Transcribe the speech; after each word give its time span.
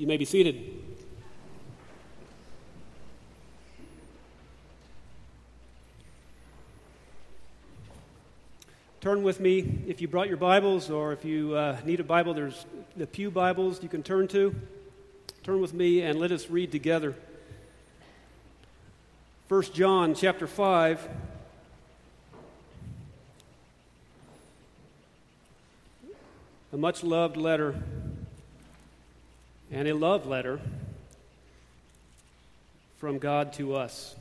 You 0.00 0.06
may 0.06 0.16
be 0.16 0.24
seated. 0.24 0.82
Turn 9.02 9.22
with 9.22 9.40
me 9.40 9.82
if 9.86 10.00
you 10.00 10.08
brought 10.08 10.28
your 10.28 10.38
Bibles 10.38 10.88
or 10.88 11.12
if 11.12 11.22
you 11.22 11.54
uh, 11.54 11.76
need 11.84 12.00
a 12.00 12.04
Bible, 12.04 12.32
there's 12.32 12.64
the 12.96 13.06
Pew 13.06 13.30
Bibles 13.30 13.82
you 13.82 13.90
can 13.90 14.02
turn 14.02 14.26
to. 14.28 14.54
Turn 15.42 15.60
with 15.60 15.74
me 15.74 16.00
and 16.00 16.18
let 16.18 16.32
us 16.32 16.48
read 16.48 16.72
together. 16.72 17.14
1 19.48 19.62
John 19.74 20.14
chapter 20.14 20.46
5. 20.46 21.08
A 26.72 26.76
much 26.78 27.04
loved 27.04 27.36
letter 27.36 27.82
and 29.70 29.86
a 29.86 29.94
love 29.94 30.26
letter 30.26 30.60
from 32.98 33.18
God 33.18 33.52
to 33.54 33.76
us. 33.76 34.16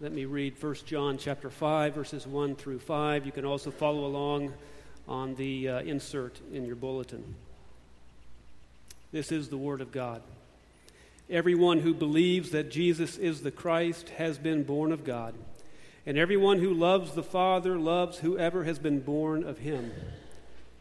Let 0.00 0.12
me 0.12 0.24
read 0.24 0.60
1 0.60 0.74
John 0.86 1.18
chapter 1.18 1.50
5 1.50 1.94
verses 1.94 2.26
1 2.26 2.56
through 2.56 2.80
5. 2.80 3.26
You 3.26 3.32
can 3.32 3.44
also 3.44 3.70
follow 3.70 4.06
along 4.06 4.52
on 5.06 5.34
the 5.34 5.68
uh, 5.68 5.80
insert 5.80 6.40
in 6.52 6.64
your 6.64 6.76
bulletin. 6.76 7.34
This 9.12 9.30
is 9.30 9.48
the 9.48 9.58
word 9.58 9.80
of 9.80 9.92
God. 9.92 10.22
Everyone 11.28 11.80
who 11.80 11.94
believes 11.94 12.50
that 12.50 12.70
Jesus 12.70 13.18
is 13.18 13.42
the 13.42 13.50
Christ 13.50 14.08
has 14.10 14.38
been 14.38 14.64
born 14.64 14.90
of 14.90 15.04
God, 15.04 15.34
and 16.06 16.18
everyone 16.18 16.58
who 16.58 16.72
loves 16.74 17.12
the 17.12 17.22
Father 17.22 17.78
loves 17.78 18.18
whoever 18.18 18.64
has 18.64 18.78
been 18.78 19.00
born 19.00 19.44
of 19.44 19.58
him. 19.58 19.92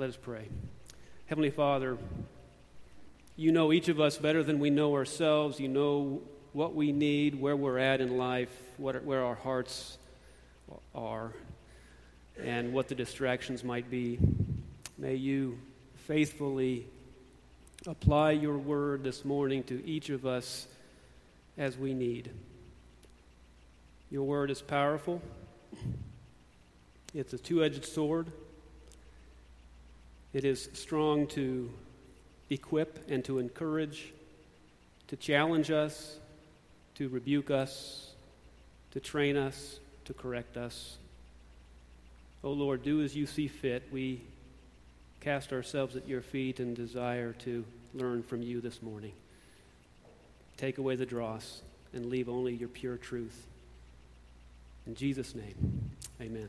Let 0.00 0.08
us 0.08 0.16
pray. 0.16 0.48
Heavenly 1.26 1.50
Father, 1.50 1.98
you 3.36 3.52
know 3.52 3.70
each 3.70 3.88
of 3.88 4.00
us 4.00 4.16
better 4.16 4.42
than 4.42 4.58
we 4.58 4.70
know 4.70 4.94
ourselves. 4.94 5.60
You 5.60 5.68
know 5.68 6.22
what 6.54 6.74
we 6.74 6.90
need, 6.90 7.38
where 7.38 7.54
we're 7.54 7.76
at 7.76 8.00
in 8.00 8.16
life, 8.16 8.48
what, 8.78 9.04
where 9.04 9.22
our 9.22 9.34
hearts 9.34 9.98
are, 10.94 11.34
and 12.42 12.72
what 12.72 12.88
the 12.88 12.94
distractions 12.94 13.62
might 13.62 13.90
be. 13.90 14.18
May 14.96 15.16
you 15.16 15.58
faithfully 16.06 16.86
apply 17.86 18.30
your 18.30 18.56
word 18.56 19.04
this 19.04 19.22
morning 19.22 19.62
to 19.64 19.84
each 19.86 20.08
of 20.08 20.24
us 20.24 20.66
as 21.58 21.76
we 21.76 21.92
need. 21.92 22.30
Your 24.10 24.22
word 24.22 24.50
is 24.50 24.62
powerful, 24.62 25.20
it's 27.12 27.34
a 27.34 27.38
two 27.38 27.62
edged 27.62 27.84
sword. 27.84 28.28
It 30.32 30.44
is 30.44 30.68
strong 30.74 31.26
to 31.28 31.70
equip 32.50 33.10
and 33.10 33.24
to 33.24 33.38
encourage, 33.38 34.12
to 35.08 35.16
challenge 35.16 35.70
us, 35.70 36.18
to 36.96 37.08
rebuke 37.08 37.50
us, 37.50 38.12
to 38.92 39.00
train 39.00 39.36
us, 39.36 39.80
to 40.04 40.14
correct 40.14 40.56
us. 40.56 40.98
Oh 42.42 42.52
Lord, 42.52 42.82
do 42.82 43.02
as 43.02 43.14
you 43.14 43.26
see 43.26 43.48
fit. 43.48 43.88
We 43.92 44.22
cast 45.20 45.52
ourselves 45.52 45.96
at 45.96 46.08
your 46.08 46.22
feet 46.22 46.60
and 46.60 46.74
desire 46.74 47.32
to 47.44 47.64
learn 47.94 48.22
from 48.22 48.42
you 48.42 48.60
this 48.60 48.82
morning. 48.82 49.12
Take 50.56 50.78
away 50.78 50.96
the 50.96 51.06
dross 51.06 51.62
and 51.92 52.06
leave 52.06 52.28
only 52.28 52.54
your 52.54 52.68
pure 52.68 52.96
truth. 52.96 53.46
In 54.86 54.94
Jesus' 54.94 55.34
name, 55.34 55.90
amen. 56.20 56.48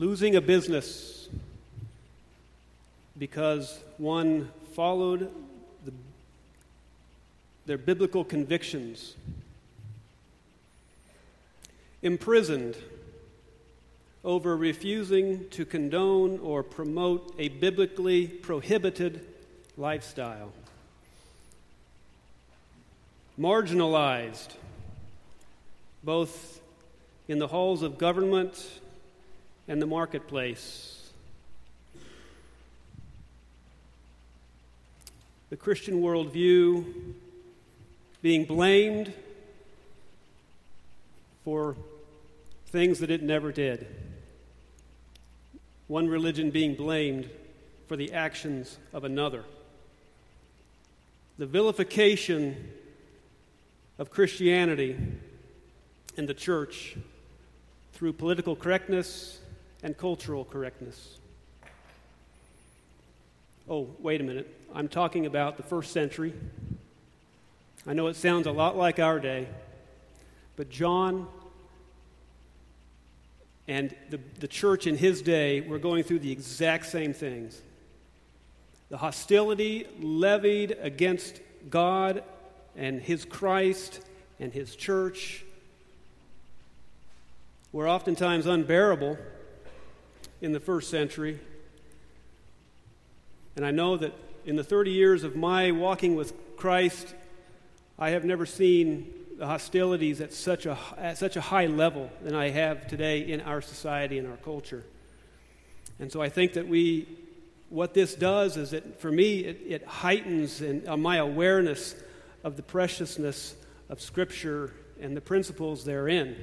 Losing 0.00 0.34
a 0.34 0.40
business 0.40 1.28
because 3.18 3.78
one 3.98 4.48
followed 4.72 5.30
the, 5.84 5.92
their 7.66 7.76
biblical 7.76 8.24
convictions, 8.24 9.14
imprisoned 12.00 12.78
over 14.24 14.56
refusing 14.56 15.46
to 15.50 15.66
condone 15.66 16.38
or 16.38 16.62
promote 16.62 17.34
a 17.38 17.48
biblically 17.48 18.26
prohibited 18.26 19.26
lifestyle, 19.76 20.50
marginalized 23.38 24.54
both 26.02 26.62
in 27.28 27.38
the 27.38 27.48
halls 27.48 27.82
of 27.82 27.98
government 27.98 28.79
and 29.68 29.80
the 29.80 29.86
marketplace. 29.86 31.10
The 35.50 35.56
Christian 35.56 36.00
worldview 36.00 37.14
being 38.22 38.44
blamed 38.44 39.12
for 41.44 41.76
things 42.66 43.00
that 43.00 43.10
it 43.10 43.22
never 43.22 43.50
did. 43.50 43.86
One 45.88 46.08
religion 46.08 46.50
being 46.50 46.76
blamed 46.76 47.28
for 47.88 47.96
the 47.96 48.12
actions 48.12 48.78
of 48.92 49.02
another. 49.02 49.42
The 51.38 51.46
vilification 51.46 52.70
of 53.98 54.10
Christianity 54.10 54.96
and 56.16 56.28
the 56.28 56.34
church 56.34 56.96
through 57.92 58.12
political 58.12 58.54
correctness 58.54 59.39
and 59.82 59.96
cultural 59.96 60.44
correctness. 60.44 61.18
Oh, 63.68 63.88
wait 64.00 64.20
a 64.20 64.24
minute. 64.24 64.52
I'm 64.74 64.88
talking 64.88 65.26
about 65.26 65.56
the 65.56 65.62
first 65.62 65.92
century. 65.92 66.32
I 67.86 67.92
know 67.94 68.08
it 68.08 68.16
sounds 68.16 68.46
a 68.46 68.52
lot 68.52 68.76
like 68.76 68.98
our 68.98 69.18
day, 69.18 69.48
but 70.56 70.70
John 70.70 71.28
and 73.68 73.94
the, 74.10 74.18
the 74.40 74.48
church 74.48 74.86
in 74.86 74.96
his 74.96 75.22
day 75.22 75.60
were 75.60 75.78
going 75.78 76.02
through 76.02 76.18
the 76.18 76.32
exact 76.32 76.86
same 76.86 77.12
things. 77.12 77.62
The 78.88 78.96
hostility 78.96 79.86
levied 80.00 80.76
against 80.80 81.40
God 81.70 82.24
and 82.76 83.00
his 83.00 83.24
Christ 83.24 84.00
and 84.40 84.52
his 84.52 84.74
church 84.74 85.44
were 87.72 87.88
oftentimes 87.88 88.46
unbearable 88.46 89.16
in 90.40 90.52
the 90.52 90.60
first 90.60 90.90
century. 90.90 91.38
And 93.56 93.64
I 93.64 93.70
know 93.70 93.96
that 93.96 94.12
in 94.44 94.56
the 94.56 94.64
30 94.64 94.90
years 94.90 95.24
of 95.24 95.36
my 95.36 95.70
walking 95.70 96.16
with 96.16 96.32
Christ, 96.56 97.14
I 97.98 98.10
have 98.10 98.24
never 98.24 98.46
seen 98.46 99.12
the 99.36 99.46
hostilities 99.46 100.20
at 100.20 100.32
such 100.32 100.66
a, 100.66 100.78
at 100.98 101.18
such 101.18 101.36
a 101.36 101.40
high 101.40 101.66
level 101.66 102.10
than 102.22 102.34
I 102.34 102.50
have 102.50 102.86
today 102.86 103.20
in 103.20 103.40
our 103.40 103.60
society 103.60 104.18
and 104.18 104.28
our 104.28 104.36
culture. 104.38 104.84
And 105.98 106.10
so 106.10 106.22
I 106.22 106.28
think 106.28 106.54
that 106.54 106.66
we, 106.68 107.06
what 107.68 107.94
this 107.94 108.14
does 108.14 108.56
is 108.56 108.70
that 108.70 109.00
for 109.00 109.10
me, 109.10 109.40
it, 109.40 109.60
it 109.66 109.86
heightens 109.86 110.62
in, 110.62 110.88
uh, 110.88 110.96
my 110.96 111.16
awareness 111.16 111.94
of 112.44 112.56
the 112.56 112.62
preciousness 112.62 113.54
of 113.88 114.00
Scripture 114.00 114.72
and 115.00 115.16
the 115.16 115.20
principles 115.20 115.84
therein. 115.84 116.36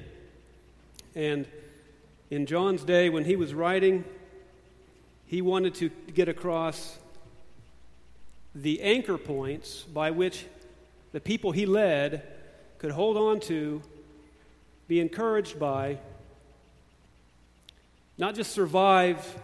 And 1.16 1.48
in 2.30 2.46
John's 2.46 2.84
day, 2.84 3.10
when 3.10 3.24
he 3.24 3.36
was 3.36 3.54
writing, 3.54 4.04
he 5.28 5.42
wanted 5.42 5.76
to 5.76 5.90
get 6.14 6.28
across 6.28 6.98
the 8.54 8.82
anchor 8.82 9.18
points 9.18 9.84
by 9.84 10.12
which 10.12 10.46
the 11.14 11.22
people 11.22 11.52
he 11.52 11.66
led 11.66 12.24
could 12.80 12.92
hold 12.92 13.18
on 13.18 13.40
to, 13.42 13.82
be 14.88 15.00
encouraged 15.00 15.60
by, 15.60 15.98
not 18.18 18.36
just 18.36 18.52
survive 18.52 19.38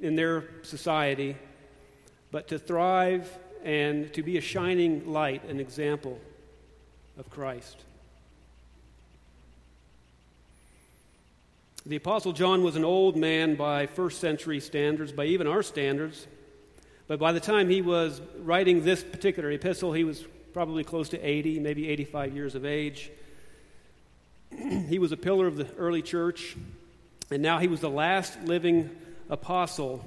in 0.00 0.16
their 0.16 0.44
society, 0.62 1.36
but 2.30 2.48
to 2.48 2.58
thrive 2.58 3.30
and 3.64 4.12
to 4.14 4.22
be 4.22 4.36
a 4.36 4.40
shining 4.40 5.12
light, 5.12 5.44
an 5.44 5.60
example 5.60 6.20
of 7.18 7.30
Christ. 7.30 7.76
The 11.86 11.94
Apostle 11.94 12.32
John 12.32 12.64
was 12.64 12.74
an 12.74 12.84
old 12.84 13.16
man 13.16 13.54
by 13.54 13.86
first 13.86 14.20
century 14.20 14.58
standards, 14.58 15.12
by 15.12 15.26
even 15.26 15.46
our 15.46 15.62
standards. 15.62 16.26
But 17.06 17.20
by 17.20 17.30
the 17.30 17.38
time 17.38 17.70
he 17.70 17.80
was 17.80 18.20
writing 18.40 18.82
this 18.82 19.04
particular 19.04 19.52
epistle, 19.52 19.92
he 19.92 20.02
was 20.02 20.24
probably 20.52 20.82
close 20.82 21.10
to 21.10 21.20
80, 21.22 21.60
maybe 21.60 21.88
85 21.88 22.34
years 22.34 22.56
of 22.56 22.64
age. 22.64 23.12
he 24.88 24.98
was 24.98 25.12
a 25.12 25.16
pillar 25.16 25.46
of 25.46 25.54
the 25.54 25.72
early 25.76 26.02
church, 26.02 26.56
and 27.30 27.40
now 27.40 27.60
he 27.60 27.68
was 27.68 27.78
the 27.78 27.88
last 27.88 28.36
living 28.42 28.90
apostle. 29.30 30.04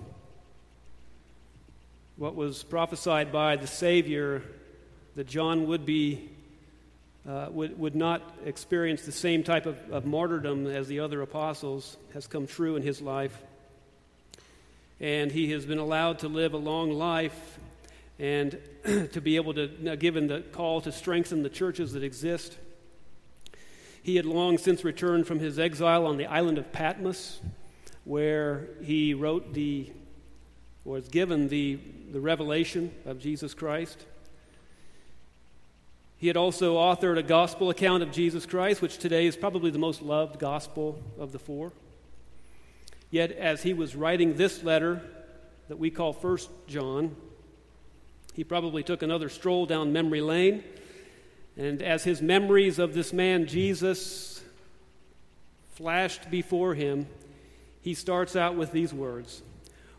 What 2.17 2.35
was 2.35 2.61
prophesied 2.61 3.31
by 3.31 3.55
the 3.55 3.67
Savior 3.67 4.43
that 5.15 5.27
John 5.27 5.65
would 5.67 5.85
be. 5.85 6.29
Uh, 7.27 7.47
would, 7.51 7.77
would 7.77 7.95
not 7.95 8.37
experience 8.45 9.01
the 9.03 9.11
same 9.11 9.43
type 9.43 9.65
of, 9.65 9.77
of 9.91 10.05
martyrdom 10.05 10.65
as 10.65 10.87
the 10.87 11.01
other 11.01 11.21
apostles 11.21 11.97
has 12.13 12.25
come 12.27 12.47
true 12.47 12.75
in 12.75 12.81
his 12.81 13.01
life 13.01 13.37
and 14.99 15.31
he 15.31 15.51
has 15.51 15.65
been 15.65 15.77
allowed 15.77 16.19
to 16.19 16.27
live 16.27 16.53
a 16.53 16.57
long 16.57 16.91
life 16.91 17.59
and 18.17 18.57
to 19.13 19.21
be 19.21 19.37
able 19.37 19.53
to, 19.53 19.67
given 19.97 20.27
the 20.27 20.41
call 20.51 20.81
to 20.81 20.91
strengthen 20.91 21.41
the 21.41 21.49
churches 21.49 21.93
that 21.93 22.03
exist. 22.03 22.57
He 24.03 24.17
had 24.17 24.25
long 24.25 24.57
since 24.57 24.83
returned 24.83 25.27
from 25.27 25.39
his 25.39 25.57
exile 25.57 26.05
on 26.05 26.17
the 26.17 26.25
island 26.25 26.57
of 26.57 26.71
Patmos, 26.71 27.39
where 28.03 28.67
he 28.81 29.13
wrote 29.13 29.53
the, 29.53 29.91
was 30.83 31.07
given 31.07 31.47
the, 31.47 31.79
the 32.11 32.19
revelation 32.19 32.93
of 33.05 33.19
Jesus 33.19 33.53
Christ. 33.53 34.05
He 36.19 36.27
had 36.27 36.35
also 36.35 36.75
authored 36.75 37.17
a 37.17 37.23
gospel 37.23 37.69
account 37.69 38.03
of 38.03 38.11
Jesus 38.11 38.45
Christ, 38.45 38.81
which 38.81 38.97
today 38.97 39.25
is 39.25 39.37
probably 39.37 39.71
the 39.71 39.79
most 39.79 40.01
loved 40.01 40.37
gospel 40.37 41.01
of 41.17 41.31
the 41.31 41.39
four. 41.39 41.71
Yet, 43.09 43.31
as 43.31 43.63
he 43.63 43.73
was 43.73 43.95
writing 43.95 44.35
this 44.35 44.61
letter 44.61 45.01
that 45.69 45.79
we 45.79 45.89
call 45.89 46.11
First 46.11 46.49
John, 46.67 47.15
he 48.33 48.43
probably 48.43 48.83
took 48.83 49.01
another 49.01 49.29
stroll 49.29 49.65
down 49.65 49.93
memory 49.93 50.19
lane. 50.19 50.65
And 51.55 51.81
as 51.81 52.03
his 52.03 52.21
memories 52.21 52.79
of 52.79 52.93
this 52.93 53.13
man, 53.13 53.47
Jesus, 53.47 54.43
flashed 55.75 56.29
before 56.29 56.73
him, 56.73 57.07
he 57.79 57.93
starts 57.93 58.35
out 58.35 58.55
with 58.55 58.73
these 58.73 58.93
words 58.93 59.41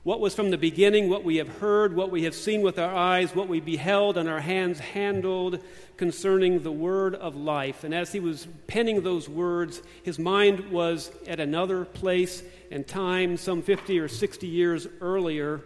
What 0.02 0.20
was 0.20 0.35
from 0.35 0.50
the 0.50 0.56
beginning, 0.56 1.11
what 1.11 1.25
we 1.25 1.37
have 1.37 1.49
heard, 1.58 1.94
what 1.94 2.11
we 2.11 2.25
have 2.25 2.35
seen 2.35 2.62
with 2.62 2.79
our 2.79 2.94
eyes, 2.94 3.35
what 3.35 3.49
we 3.49 3.61
beheld 3.61 4.17
and 4.17 4.31
our 4.31 4.41
hands 4.41 4.79
handled 4.79 5.62
concerning 5.99 6.62
the 6.62 6.73
word 6.73 7.14
of 7.14 7.37
life. 7.37 7.85
And 7.85 7.94
as 7.94 8.11
he 8.11 8.19
was 8.19 8.49
penning 8.67 9.02
those 9.02 9.29
words, 9.29 9.82
his 10.02 10.19
mind 10.19 10.70
was 10.70 11.11
at 11.26 11.38
another 11.38 11.85
place 11.85 12.43
and 12.70 12.87
time 12.87 13.37
some 13.37 13.61
50 13.61 13.99
or 13.99 14.08
60 14.08 14.47
years 14.47 14.87
earlier, 15.02 15.61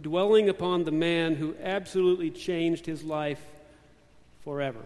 dwelling 0.00 0.48
upon 0.48 0.84
the 0.84 0.92
man 0.92 1.34
who 1.34 1.56
absolutely 1.60 2.30
changed 2.30 2.86
his 2.86 3.02
life 3.02 3.40
forever. 4.44 4.80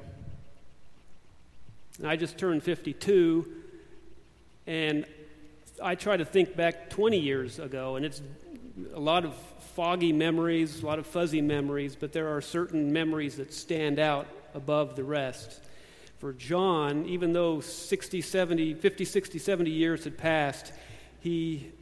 And 1.98 2.06
I 2.06 2.16
just 2.16 2.38
turned 2.38 2.62
52, 2.62 3.46
and 4.66 5.04
I 5.82 5.94
try 5.94 6.16
to 6.16 6.24
think 6.24 6.56
back 6.56 6.88
20 6.88 7.18
years 7.18 7.58
ago, 7.58 7.96
and 7.96 8.06
it's 8.06 8.22
a 8.94 9.00
lot 9.00 9.24
of 9.24 9.34
foggy 9.74 10.12
memories, 10.12 10.82
a 10.82 10.86
lot 10.86 10.98
of 10.98 11.06
fuzzy 11.06 11.40
memories, 11.40 11.96
but 11.96 12.12
there 12.12 12.34
are 12.34 12.40
certain 12.40 12.92
memories 12.92 13.36
that 13.36 13.52
stand 13.52 13.98
out 13.98 14.26
above 14.54 14.96
the 14.96 15.04
rest. 15.04 15.60
For 16.18 16.32
John, 16.32 17.04
even 17.06 17.32
though 17.32 17.60
60, 17.60 18.20
70, 18.20 18.74
50, 18.74 19.04
60, 19.04 19.38
70 19.38 19.70
years 19.70 20.04
had 20.04 20.16
passed, 20.16 20.72
he 21.20 21.72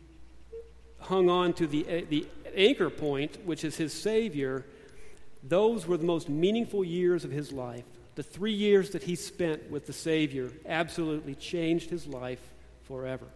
hung 0.99 1.29
on 1.29 1.53
to 1.55 1.67
the, 1.67 1.87
eh, 1.89 2.03
the 2.09 2.27
anchor 2.55 2.91
point, 2.91 3.45
which 3.45 3.65
is 3.65 3.77
his 3.77 3.93
Savior, 3.93 4.65
those 5.43 5.87
were 5.87 5.97
the 5.97 6.07
most 6.07 6.29
meaningful 6.29 6.83
years 6.83 7.25
of 7.25 7.31
his 7.31 7.53
life. 7.53 7.85
The 8.15 8.23
three 8.23 8.53
years 8.53 8.91
that 8.91 9.03
he 9.03 9.17
spent 9.17 9.71
with 9.71 9.87
the 9.87 9.93
Savior 9.93 10.51
absolutely 10.67 11.35
changed 11.35 11.91
his 11.91 12.07
life 12.07 12.41
forever. 12.85 13.27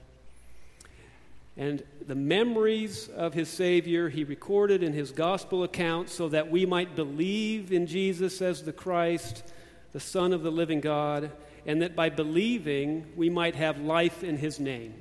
And 1.58 1.82
the 2.06 2.14
memories 2.14 3.08
of 3.08 3.34
his 3.34 3.48
Savior 3.48 4.08
he 4.08 4.22
recorded 4.22 4.84
in 4.84 4.92
his 4.92 5.10
gospel 5.10 5.64
account 5.64 6.08
so 6.08 6.28
that 6.28 6.52
we 6.52 6.64
might 6.64 6.94
believe 6.94 7.72
in 7.72 7.88
Jesus 7.88 8.40
as 8.40 8.62
the 8.62 8.72
Christ, 8.72 9.42
the 9.90 9.98
Son 9.98 10.32
of 10.32 10.44
the 10.44 10.52
living 10.52 10.80
God, 10.80 11.32
and 11.66 11.82
that 11.82 11.96
by 11.96 12.10
believing 12.10 13.06
we 13.16 13.28
might 13.28 13.56
have 13.56 13.80
life 13.80 14.22
in 14.22 14.36
his 14.36 14.60
name. 14.60 14.94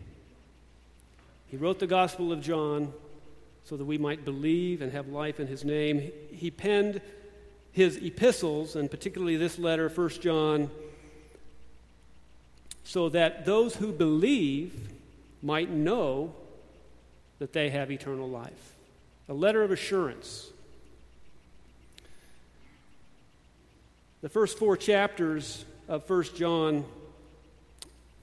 He 1.45 1.57
wrote 1.57 1.77
the 1.77 1.85
Gospel 1.85 2.31
of 2.31 2.41
John 2.41 2.91
so 3.63 3.77
that 3.77 3.85
we 3.85 3.99
might 3.99 4.25
believe 4.25 4.81
and 4.81 4.91
have 4.91 5.09
life 5.09 5.39
in 5.39 5.45
his 5.45 5.63
name. 5.63 6.11
He 6.31 6.49
penned 6.49 7.01
his 7.71 7.97
epistles, 7.97 8.75
and 8.75 8.89
particularly 8.89 9.37
this 9.37 9.59
letter, 9.59 9.89
1 9.89 10.09
John, 10.21 10.71
so 12.83 13.09
that 13.09 13.45
those 13.45 13.75
who 13.75 13.91
believe 13.91 14.89
might 15.43 15.69
know 15.69 16.33
that 17.39 17.53
they 17.53 17.69
have 17.69 17.91
eternal 17.91 18.29
life. 18.29 18.73
A 19.29 19.33
letter 19.33 19.63
of 19.63 19.71
assurance. 19.71 20.49
The 24.21 24.29
first 24.29 24.57
four 24.57 24.77
chapters 24.77 25.65
of 25.87 26.09
1 26.09 26.23
John 26.35 26.85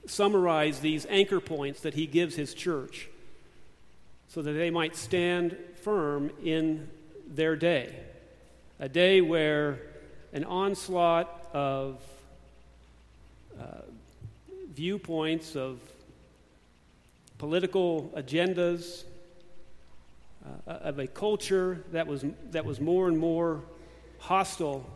summarize 0.07 0.79
these 0.79 1.05
anchor 1.09 1.39
points 1.39 1.81
that 1.81 1.93
he 1.93 2.05
gives 2.05 2.35
his 2.35 2.53
church 2.53 3.09
so 4.27 4.41
that 4.41 4.51
they 4.51 4.69
might 4.69 4.95
stand 4.95 5.57
firm 5.81 6.31
in 6.43 6.89
their 7.27 7.55
day. 7.55 7.95
A 8.79 8.89
day 8.89 9.21
where 9.21 9.79
an 10.33 10.43
onslaught 10.43 11.49
of 11.53 12.01
uh, 13.59 13.81
viewpoints, 14.73 15.55
of 15.55 15.79
political 17.37 18.11
agendas, 18.15 19.03
uh, 20.67 20.71
of 20.71 20.99
a 20.99 21.07
culture 21.07 21.83
that 21.91 22.07
was, 22.07 22.23
that 22.51 22.65
was 22.65 22.79
more 22.79 23.07
and 23.07 23.17
more 23.17 23.63
hostile 24.19 24.87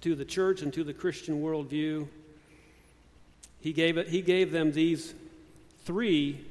to 0.00 0.14
the 0.14 0.24
church 0.24 0.62
and 0.62 0.72
to 0.72 0.84
the 0.84 0.92
Christian 0.92 1.40
worldview. 1.42 2.06
He 3.60 3.72
gave, 3.72 3.96
it, 3.96 4.08
he 4.08 4.22
gave 4.22 4.52
them 4.52 4.72
these 4.72 5.14
three 5.84 6.44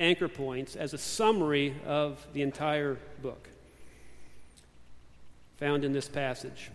anchor 0.00 0.28
points 0.28 0.76
as 0.76 0.94
a 0.94 0.98
summary 0.98 1.74
of 1.86 2.26
the 2.32 2.42
entire 2.42 2.98
book 3.22 3.48
found 5.58 5.84
in 5.84 5.92
this 5.92 6.08
passage. 6.08 6.70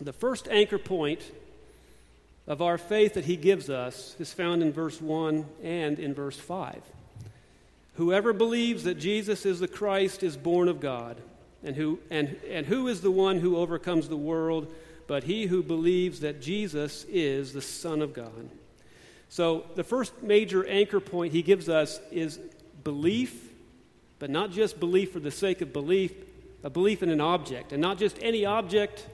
The 0.00 0.12
first 0.12 0.48
anchor 0.48 0.78
point 0.78 1.20
of 2.46 2.60
our 2.60 2.78
faith 2.78 3.14
that 3.14 3.24
he 3.24 3.36
gives 3.36 3.70
us 3.70 4.16
is 4.18 4.32
found 4.32 4.62
in 4.62 4.72
verse 4.72 5.00
1 5.00 5.46
and 5.62 5.98
in 5.98 6.14
verse 6.14 6.36
5. 6.36 6.82
Whoever 7.94 8.32
believes 8.32 8.84
that 8.84 8.98
Jesus 8.98 9.46
is 9.46 9.60
the 9.60 9.68
Christ 9.68 10.22
is 10.22 10.36
born 10.36 10.68
of 10.68 10.80
God. 10.80 11.18
And 11.64 11.76
who, 11.76 12.00
and, 12.10 12.36
and 12.48 12.66
who 12.66 12.88
is 12.88 13.00
the 13.00 13.10
one 13.10 13.38
who 13.38 13.56
overcomes 13.56 14.08
the 14.08 14.16
world 14.16 14.72
but 15.06 15.24
he 15.24 15.46
who 15.46 15.62
believes 15.62 16.20
that 16.20 16.40
Jesus 16.40 17.04
is 17.04 17.52
the 17.52 17.62
Son 17.62 18.02
of 18.02 18.14
God? 18.14 18.48
So, 19.28 19.64
the 19.76 19.84
first 19.84 20.22
major 20.22 20.66
anchor 20.66 21.00
point 21.00 21.32
he 21.32 21.42
gives 21.42 21.68
us 21.68 22.00
is 22.10 22.38
belief, 22.84 23.50
but 24.18 24.30
not 24.30 24.50
just 24.50 24.80
belief 24.80 25.12
for 25.12 25.20
the 25.20 25.30
sake 25.30 25.60
of 25.60 25.72
belief, 25.72 26.12
a 26.62 26.70
belief 26.70 27.02
in 27.02 27.08
an 27.08 27.20
object, 27.20 27.72
and 27.72 27.80
not 27.80 27.98
just 27.98 28.18
any 28.20 28.44
object, 28.44 29.06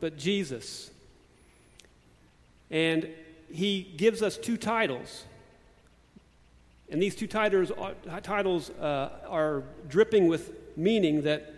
but 0.00 0.18
Jesus. 0.18 0.90
And 2.70 3.08
he 3.50 3.82
gives 3.82 4.22
us 4.22 4.36
two 4.36 4.56
titles. 4.56 5.24
And 6.90 7.02
these 7.02 7.14
two 7.14 7.26
titles 7.26 7.70
are, 7.70 7.94
titles, 8.20 8.70
uh, 8.70 9.10
are 9.28 9.62
dripping 9.88 10.28
with 10.28 10.52
meaning 10.76 11.22
that 11.22 11.54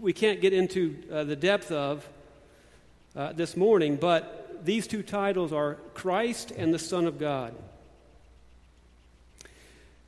we 0.00 0.12
can't 0.12 0.40
get 0.40 0.52
into 0.52 0.96
uh, 1.12 1.24
the 1.24 1.36
depth 1.36 1.70
of 1.70 2.08
uh, 3.14 3.32
this 3.32 3.56
morning, 3.56 3.96
but 3.96 4.64
these 4.64 4.86
two 4.86 5.02
titles 5.02 5.52
are 5.52 5.74
Christ 5.94 6.50
and 6.50 6.72
the 6.72 6.78
Son 6.78 7.06
of 7.06 7.18
God. 7.18 7.54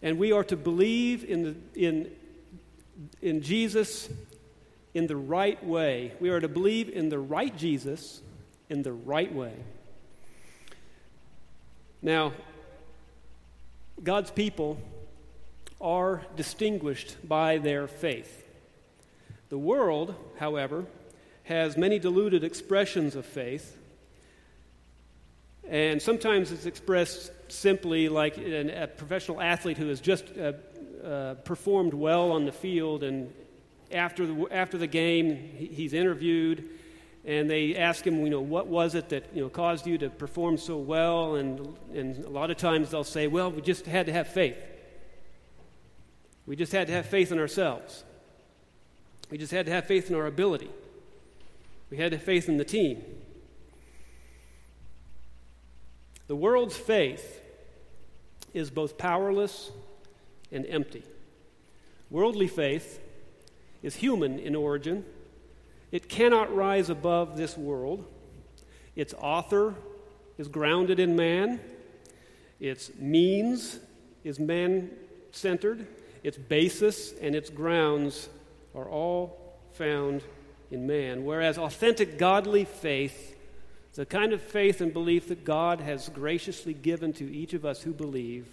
And 0.02 0.18
we 0.18 0.32
are 0.32 0.44
to 0.44 0.56
believe 0.56 1.24
in, 1.24 1.42
the, 1.42 1.86
in, 1.86 2.10
in 3.20 3.42
Jesus 3.42 4.08
in 4.94 5.06
the 5.06 5.16
right 5.16 5.62
way. 5.64 6.12
We 6.20 6.30
are 6.30 6.40
to 6.40 6.48
believe 6.48 6.88
in 6.88 7.08
the 7.08 7.18
right 7.18 7.56
Jesus 7.56 8.20
in 8.68 8.82
the 8.82 8.92
right 8.92 9.32
way. 9.32 9.54
Now, 12.02 12.32
God's 14.02 14.32
people 14.32 14.78
are 15.80 16.22
distinguished 16.34 17.16
by 17.26 17.58
their 17.58 17.86
faith. 17.86 18.44
The 19.50 19.58
world, 19.58 20.14
however, 20.38 20.84
has 21.44 21.76
many 21.76 22.00
diluted 22.00 22.42
expressions 22.42 23.14
of 23.14 23.24
faith. 23.24 23.78
And 25.68 26.02
sometimes 26.02 26.50
it's 26.50 26.66
expressed 26.66 27.30
simply 27.48 28.08
like 28.08 28.36
an, 28.36 28.70
a 28.70 28.88
professional 28.88 29.40
athlete 29.40 29.78
who 29.78 29.86
has 29.88 30.00
just 30.00 30.24
uh, 30.36 30.54
uh, 31.04 31.34
performed 31.34 31.94
well 31.94 32.32
on 32.32 32.46
the 32.46 32.52
field, 32.52 33.04
and 33.04 33.32
after 33.92 34.26
the, 34.26 34.46
after 34.50 34.76
the 34.76 34.86
game, 34.88 35.36
he's 35.36 35.92
interviewed, 35.92 36.68
and 37.24 37.48
they 37.48 37.76
ask 37.76 38.06
him, 38.06 38.24
you 38.24 38.30
know, 38.30 38.40
what 38.40 38.66
was 38.66 38.94
it 38.94 39.08
that 39.10 39.30
you 39.34 39.42
know 39.42 39.48
caused 39.48 39.86
you 39.86 39.98
to 39.98 40.10
perform 40.10 40.56
so 40.56 40.76
well? 40.76 41.36
And 41.36 41.76
and 41.94 42.24
a 42.24 42.28
lot 42.28 42.50
of 42.50 42.56
times 42.56 42.90
they'll 42.90 43.04
say, 43.04 43.26
well, 43.26 43.50
we 43.50 43.62
just 43.62 43.86
had 43.86 44.06
to 44.06 44.12
have 44.12 44.28
faith. 44.28 44.56
We 46.46 46.56
just 46.56 46.72
had 46.72 46.88
to 46.88 46.92
have 46.92 47.06
faith 47.06 47.30
in 47.30 47.38
ourselves. 47.38 48.04
We 49.30 49.38
just 49.38 49.52
had 49.52 49.66
to 49.66 49.72
have 49.72 49.86
faith 49.86 50.10
in 50.10 50.16
our 50.16 50.26
ability. 50.26 50.70
We 51.90 51.96
had 51.96 52.10
to 52.10 52.16
have 52.16 52.24
faith 52.24 52.48
in 52.48 52.56
the 52.56 52.64
team. 52.64 53.02
The 56.26 56.36
world's 56.36 56.76
faith 56.76 57.40
is 58.52 58.70
both 58.70 58.98
powerless 58.98 59.70
and 60.50 60.66
empty. 60.66 61.04
Worldly 62.10 62.48
faith 62.48 63.00
is 63.82 63.96
human 63.96 64.38
in 64.38 64.54
origin. 64.54 65.04
It 65.92 66.08
cannot 66.08 66.54
rise 66.54 66.90
above 66.90 67.36
this 67.36 67.56
world. 67.56 68.04
Its 68.96 69.14
author 69.14 69.74
is 70.38 70.48
grounded 70.48 70.98
in 70.98 71.14
man. 71.14 71.60
Its 72.58 72.90
means 72.98 73.78
is 74.24 74.40
man 74.40 74.90
centered. 75.30 75.86
Its 76.22 76.38
basis 76.38 77.12
and 77.20 77.34
its 77.34 77.50
grounds 77.50 78.28
are 78.74 78.88
all 78.88 79.60
found 79.72 80.22
in 80.70 80.86
man. 80.86 81.24
Whereas 81.24 81.58
authentic 81.58 82.18
godly 82.18 82.64
faith, 82.64 83.36
the 83.94 84.06
kind 84.06 84.32
of 84.32 84.40
faith 84.40 84.80
and 84.80 84.92
belief 84.92 85.28
that 85.28 85.44
God 85.44 85.80
has 85.80 86.08
graciously 86.08 86.72
given 86.72 87.12
to 87.14 87.30
each 87.30 87.52
of 87.52 87.66
us 87.66 87.82
who 87.82 87.92
believe, 87.92 88.46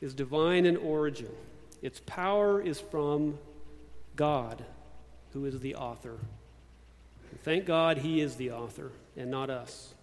is 0.00 0.14
divine 0.14 0.64
in 0.64 0.78
origin. 0.78 1.28
Its 1.82 2.00
power 2.06 2.62
is 2.62 2.80
from 2.80 3.38
God, 4.16 4.64
who 5.32 5.44
is 5.44 5.58
the 5.60 5.76
author. 5.76 6.16
And 7.30 7.42
thank 7.42 7.66
God 7.66 7.98
he 7.98 8.20
is 8.20 8.36
the 8.36 8.52
author 8.52 8.90
and 9.16 9.30
not 9.30 9.50
us. 9.50 9.94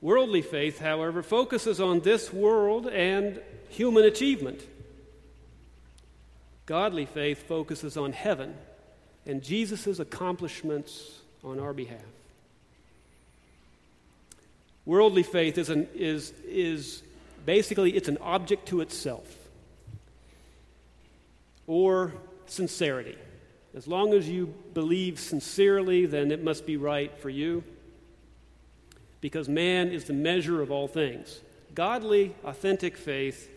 Worldly 0.00 0.42
faith, 0.42 0.78
however, 0.78 1.22
focuses 1.22 1.80
on 1.80 2.00
this 2.00 2.32
world 2.32 2.86
and 2.86 3.40
human 3.68 4.04
achievement. 4.04 4.62
Godly 6.64 7.04
faith 7.04 7.46
focuses 7.46 7.96
on 7.96 8.12
heaven 8.12 8.54
and 9.26 9.42
Jesus' 9.42 9.98
accomplishments 9.98 11.20
on 11.44 11.58
our 11.58 11.74
behalf. 11.74 12.00
Worldly 14.86 15.22
faith 15.22 15.58
is, 15.58 15.68
an, 15.68 15.88
is, 15.94 16.32
is 16.46 17.02
basically 17.44 17.94
it's 17.96 18.08
an 18.08 18.18
object 18.18 18.68
to 18.68 18.80
itself 18.80 19.36
or 21.66 22.12
sincerity. 22.50 23.16
As 23.74 23.86
long 23.86 24.12
as 24.12 24.28
you 24.28 24.52
believe 24.74 25.18
sincerely, 25.20 26.06
then 26.06 26.30
it 26.30 26.42
must 26.42 26.66
be 26.66 26.76
right 26.76 27.16
for 27.18 27.30
you 27.30 27.62
because 29.20 29.48
man 29.48 29.88
is 29.88 30.04
the 30.04 30.12
measure 30.12 30.62
of 30.62 30.70
all 30.70 30.88
things. 30.88 31.40
Godly, 31.74 32.34
authentic 32.44 32.96
faith 32.96 33.50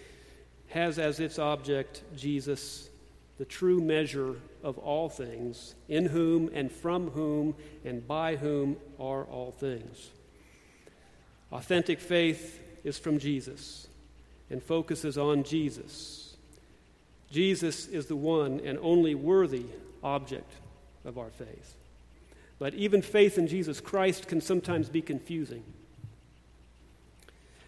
has 0.68 1.00
as 1.00 1.20
its 1.20 1.40
object 1.40 2.04
Jesus 2.16 2.90
the 3.38 3.46
true 3.46 3.82
measure 3.82 4.36
of 4.62 4.78
all 4.78 5.10
things, 5.10 5.74
in 5.90 6.06
whom 6.06 6.50
and 6.54 6.72
from 6.72 7.10
whom 7.10 7.56
and 7.84 8.08
by 8.08 8.36
whom 8.36 8.78
are 9.00 9.24
all 9.26 9.52
things. 9.52 10.12
Authentic 11.52 12.00
faith 12.00 12.62
is 12.84 13.00
from 13.00 13.18
Jesus 13.18 13.88
and 14.50 14.62
focuses 14.62 15.18
on 15.18 15.44
Jesus. 15.44 16.23
Jesus 17.34 17.88
is 17.88 18.06
the 18.06 18.16
one 18.16 18.62
and 18.64 18.80
only 18.82 19.16
worthy 19.16 19.66
object 20.04 20.50
of 21.04 21.18
our 21.18 21.32
faith. 21.32 21.76
But 22.60 22.74
even 22.76 23.02
faith 23.02 23.38
in 23.38 23.48
Jesus 23.48 23.82
Christ 23.82 24.28
can 24.28 24.40
sometimes 24.40 24.88
be 24.88 25.02
confusing, 25.02 25.64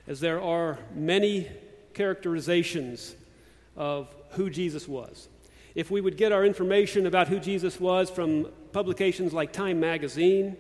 as 0.08 0.20
there 0.20 0.40
are 0.40 0.78
many 0.94 1.50
characterizations 1.94 3.16
of 3.76 4.14
who 4.32 4.50
Jesus 4.50 4.88
was 4.88 5.28
if 5.76 5.92
we 5.92 6.00
would 6.00 6.16
get 6.16 6.32
our 6.32 6.46
information 6.46 7.06
about 7.06 7.28
who 7.28 7.38
Jesus 7.38 7.80
was 7.80 8.10
from 8.10 8.48
publications 8.72 9.34
like 9.34 9.52
Time 9.52 9.80
magazine, 9.80 10.56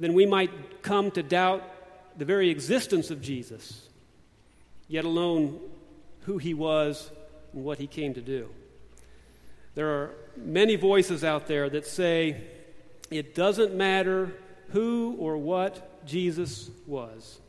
then 0.00 0.14
we 0.14 0.24
might 0.24 0.82
come 0.82 1.10
to 1.12 1.22
doubt 1.22 1.62
the 2.16 2.24
very 2.24 2.48
existence 2.48 3.10
of 3.10 3.20
Jesus, 3.20 3.88
yet 4.88 5.04
alone 5.04 5.60
who 6.22 6.38
he 6.38 6.54
was 6.54 7.10
and 7.56 7.64
what 7.64 7.78
he 7.78 7.88
came 7.88 8.14
to 8.14 8.20
do. 8.20 8.48
There 9.74 9.88
are 9.88 10.14
many 10.36 10.76
voices 10.76 11.24
out 11.24 11.46
there 11.48 11.68
that 11.70 11.86
say 11.86 12.42
it 13.10 13.34
doesn't 13.34 13.74
matter 13.74 14.32
who 14.68 15.16
or 15.18 15.36
what 15.38 16.06
Jesus 16.06 16.70
was. 16.86 17.40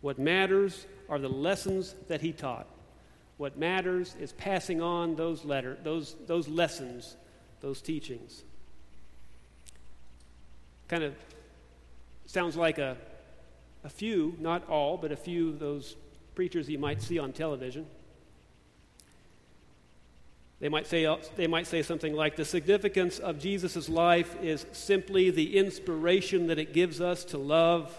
What 0.00 0.18
matters 0.18 0.86
are 1.08 1.18
the 1.18 1.28
lessons 1.28 1.94
that 2.08 2.20
he 2.20 2.32
taught. 2.32 2.66
What 3.36 3.56
matters 3.56 4.14
is 4.20 4.32
passing 4.32 4.82
on 4.82 5.14
those, 5.14 5.44
letter, 5.44 5.78
those, 5.84 6.16
those 6.26 6.48
lessons, 6.48 7.16
those 7.60 7.80
teachings. 7.80 8.42
Kind 10.88 11.04
of 11.04 11.14
sounds 12.26 12.56
like 12.56 12.78
a, 12.78 12.96
a 13.84 13.88
few, 13.88 14.34
not 14.40 14.68
all, 14.68 14.96
but 14.96 15.12
a 15.12 15.16
few 15.16 15.50
of 15.50 15.60
those 15.60 15.94
preachers 16.34 16.68
you 16.68 16.78
might 16.78 17.00
see 17.00 17.20
on 17.20 17.32
television. 17.32 17.86
They 20.60 20.68
might 20.68 20.86
say, 20.86 21.06
uh, 21.06 21.16
they 21.36 21.46
might 21.46 21.66
say 21.66 21.82
something 21.82 22.14
like 22.14 22.34
the 22.36 22.44
significance 22.44 23.18
of 23.18 23.38
Jesus' 23.38 23.88
life 23.88 24.36
is 24.42 24.66
simply 24.72 25.30
the 25.30 25.56
inspiration 25.56 26.48
that 26.48 26.58
it 26.58 26.72
gives 26.72 27.00
us 27.00 27.24
to 27.26 27.38
love 27.38 27.94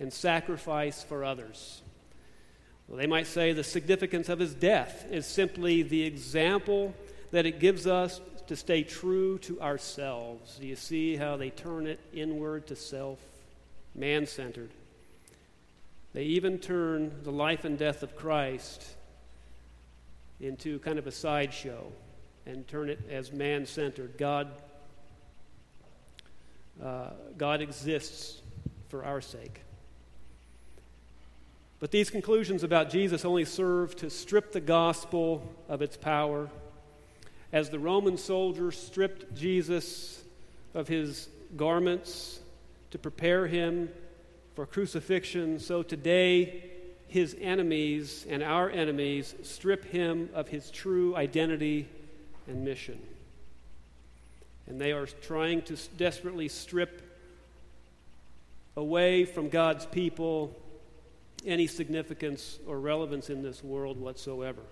and 0.00 0.12
sacrifice 0.12 1.04
for 1.04 1.24
others. 1.24 1.82
Well, 2.88 2.98
they 2.98 3.06
might 3.06 3.28
say 3.28 3.52
the 3.52 3.62
significance 3.62 4.28
of 4.28 4.40
his 4.40 4.54
death 4.54 5.06
is 5.10 5.24
simply 5.24 5.82
the 5.82 6.02
example 6.02 6.94
that 7.30 7.46
it 7.46 7.60
gives 7.60 7.86
us 7.86 8.20
to 8.48 8.56
stay 8.56 8.82
true 8.82 9.38
to 9.38 9.60
ourselves. 9.60 10.56
Do 10.58 10.66
you 10.66 10.74
see 10.74 11.14
how 11.14 11.36
they 11.36 11.50
turn 11.50 11.86
it 11.86 12.00
inward 12.12 12.66
to 12.66 12.74
self, 12.74 13.20
man 13.94 14.26
centered? 14.26 14.70
They 16.12 16.24
even 16.24 16.58
turn 16.58 17.22
the 17.22 17.30
life 17.30 17.64
and 17.64 17.78
death 17.78 18.02
of 18.02 18.16
Christ 18.16 18.96
into 20.40 20.78
kind 20.80 20.98
of 20.98 21.06
a 21.06 21.12
sideshow 21.12 21.92
and 22.46 22.66
turn 22.66 22.88
it 22.88 23.00
as 23.10 23.32
man 23.32 23.66
centered. 23.66 24.16
God, 24.16 24.48
uh, 26.82 27.10
God 27.36 27.60
exists 27.60 28.40
for 28.88 29.04
our 29.04 29.20
sake. 29.20 29.60
But 31.78 31.90
these 31.90 32.10
conclusions 32.10 32.62
about 32.62 32.90
Jesus 32.90 33.24
only 33.24 33.44
serve 33.44 33.96
to 33.96 34.10
strip 34.10 34.52
the 34.52 34.60
gospel 34.60 35.50
of 35.68 35.80
its 35.80 35.96
power. 35.96 36.50
As 37.52 37.70
the 37.70 37.78
Roman 37.78 38.16
soldiers 38.16 38.78
stripped 38.78 39.34
Jesus 39.34 40.22
of 40.74 40.88
his 40.88 41.28
garments 41.56 42.40
to 42.90 42.98
prepare 42.98 43.46
him 43.46 43.88
for 44.54 44.66
crucifixion, 44.66 45.58
so 45.58 45.82
today 45.82 46.69
his 47.10 47.36
enemies 47.40 48.24
and 48.28 48.40
our 48.40 48.70
enemies 48.70 49.34
strip 49.42 49.84
him 49.84 50.30
of 50.32 50.46
his 50.46 50.70
true 50.70 51.16
identity 51.16 51.88
and 52.46 52.64
mission. 52.64 53.00
And 54.68 54.80
they 54.80 54.92
are 54.92 55.06
trying 55.06 55.62
to 55.62 55.76
desperately 55.96 56.46
strip 56.46 57.02
away 58.76 59.24
from 59.24 59.48
God's 59.48 59.86
people 59.86 60.56
any 61.44 61.66
significance 61.66 62.60
or 62.64 62.78
relevance 62.78 63.28
in 63.28 63.42
this 63.42 63.64
world 63.64 63.98
whatsoever. 63.98 64.62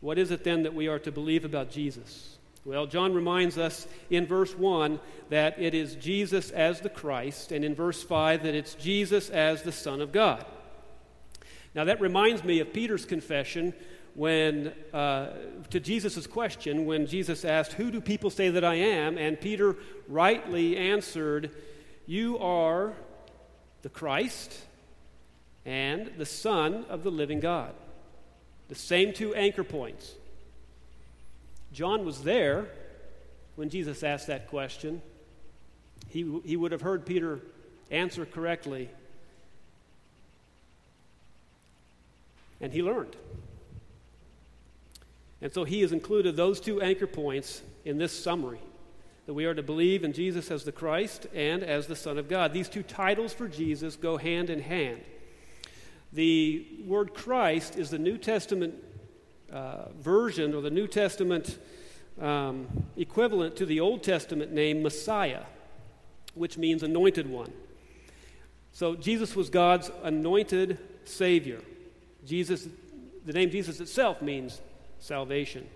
What 0.00 0.18
is 0.18 0.30
it 0.30 0.44
then 0.44 0.62
that 0.62 0.74
we 0.74 0.86
are 0.86 1.00
to 1.00 1.10
believe 1.10 1.44
about 1.44 1.72
Jesus? 1.72 2.38
Well, 2.64 2.86
John 2.86 3.12
reminds 3.12 3.58
us 3.58 3.86
in 4.08 4.26
verse 4.26 4.56
1 4.56 4.98
that 5.28 5.60
it 5.60 5.74
is 5.74 5.96
Jesus 5.96 6.50
as 6.50 6.80
the 6.80 6.88
Christ, 6.88 7.52
and 7.52 7.62
in 7.62 7.74
verse 7.74 8.02
5 8.02 8.42
that 8.42 8.54
it's 8.54 8.74
Jesus 8.74 9.28
as 9.28 9.62
the 9.62 9.72
Son 9.72 10.00
of 10.00 10.12
God. 10.12 10.46
Now, 11.74 11.84
that 11.84 12.00
reminds 12.00 12.42
me 12.42 12.60
of 12.60 12.72
Peter's 12.72 13.04
confession 13.04 13.74
when, 14.14 14.72
uh, 14.94 15.30
to 15.70 15.80
Jesus' 15.80 16.26
question 16.26 16.86
when 16.86 17.06
Jesus 17.06 17.44
asked, 17.44 17.74
Who 17.74 17.90
do 17.90 18.00
people 18.00 18.30
say 18.30 18.48
that 18.48 18.64
I 18.64 18.76
am? 18.76 19.18
And 19.18 19.38
Peter 19.38 19.76
rightly 20.08 20.76
answered, 20.76 21.50
You 22.06 22.38
are 22.38 22.94
the 23.82 23.88
Christ, 23.90 24.58
and 25.66 26.12
the 26.16 26.24
Son 26.24 26.86
of 26.88 27.02
the 27.02 27.10
living 27.10 27.40
God. 27.40 27.74
The 28.68 28.74
same 28.74 29.12
two 29.12 29.34
anchor 29.34 29.64
points. 29.64 30.14
John 31.74 32.04
was 32.04 32.22
there 32.22 32.68
when 33.56 33.68
Jesus 33.68 34.04
asked 34.04 34.28
that 34.28 34.48
question. 34.48 35.02
He, 36.08 36.40
he 36.44 36.56
would 36.56 36.70
have 36.70 36.82
heard 36.82 37.04
Peter 37.04 37.40
answer 37.90 38.24
correctly. 38.24 38.88
And 42.60 42.72
he 42.72 42.80
learned. 42.80 43.16
And 45.42 45.52
so 45.52 45.64
he 45.64 45.80
has 45.80 45.90
included 45.90 46.36
those 46.36 46.60
two 46.60 46.80
anchor 46.80 47.08
points 47.08 47.60
in 47.84 47.98
this 47.98 48.18
summary 48.18 48.60
that 49.26 49.34
we 49.34 49.44
are 49.44 49.54
to 49.54 49.62
believe 49.62 50.04
in 50.04 50.12
Jesus 50.12 50.50
as 50.52 50.64
the 50.64 50.72
Christ 50.72 51.26
and 51.34 51.64
as 51.64 51.88
the 51.88 51.96
Son 51.96 52.18
of 52.18 52.28
God. 52.28 52.52
These 52.52 52.68
two 52.68 52.84
titles 52.84 53.34
for 53.34 53.48
Jesus 53.48 53.96
go 53.96 54.16
hand 54.16 54.48
in 54.48 54.60
hand. 54.60 55.00
The 56.12 56.66
word 56.86 57.14
Christ 57.14 57.76
is 57.76 57.90
the 57.90 57.98
New 57.98 58.16
Testament 58.16 58.74
uh, 59.54 59.88
version 60.00 60.52
or 60.52 60.60
the 60.60 60.70
New 60.70 60.88
Testament 60.88 61.58
um, 62.20 62.66
equivalent 62.96 63.56
to 63.56 63.64
the 63.64 63.80
Old 63.80 64.02
Testament 64.02 64.52
name 64.52 64.82
Messiah, 64.82 65.44
which 66.34 66.58
means 66.58 66.82
anointed 66.82 67.30
one. 67.30 67.52
So 68.72 68.96
Jesus 68.96 69.36
was 69.36 69.50
God's 69.50 69.90
anointed 70.02 70.78
Savior. 71.04 71.60
Jesus, 72.26 72.66
the 73.24 73.32
name 73.32 73.50
Jesus 73.50 73.78
itself 73.80 74.20
means 74.20 74.60
salvation. 74.98 75.68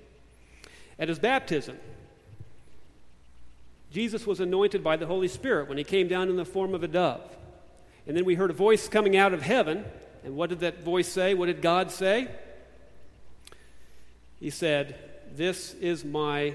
At 0.98 1.08
his 1.08 1.20
baptism, 1.20 1.78
Jesus 3.92 4.26
was 4.26 4.40
anointed 4.40 4.82
by 4.82 4.96
the 4.96 5.06
Holy 5.06 5.28
Spirit 5.28 5.68
when 5.68 5.78
he 5.78 5.84
came 5.84 6.08
down 6.08 6.28
in 6.28 6.36
the 6.36 6.44
form 6.44 6.74
of 6.74 6.82
a 6.82 6.88
dove. 6.88 7.36
And 8.06 8.16
then 8.16 8.24
we 8.24 8.34
heard 8.34 8.50
a 8.50 8.54
voice 8.54 8.88
coming 8.88 9.16
out 9.16 9.32
of 9.32 9.42
heaven. 9.42 9.84
And 10.24 10.34
what 10.34 10.50
did 10.50 10.60
that 10.60 10.82
voice 10.82 11.06
say? 11.06 11.34
What 11.34 11.46
did 11.46 11.62
God 11.62 11.92
say? 11.92 12.28
He 14.40 14.50
said, 14.50 14.96
This 15.34 15.74
is 15.74 16.04
my 16.04 16.54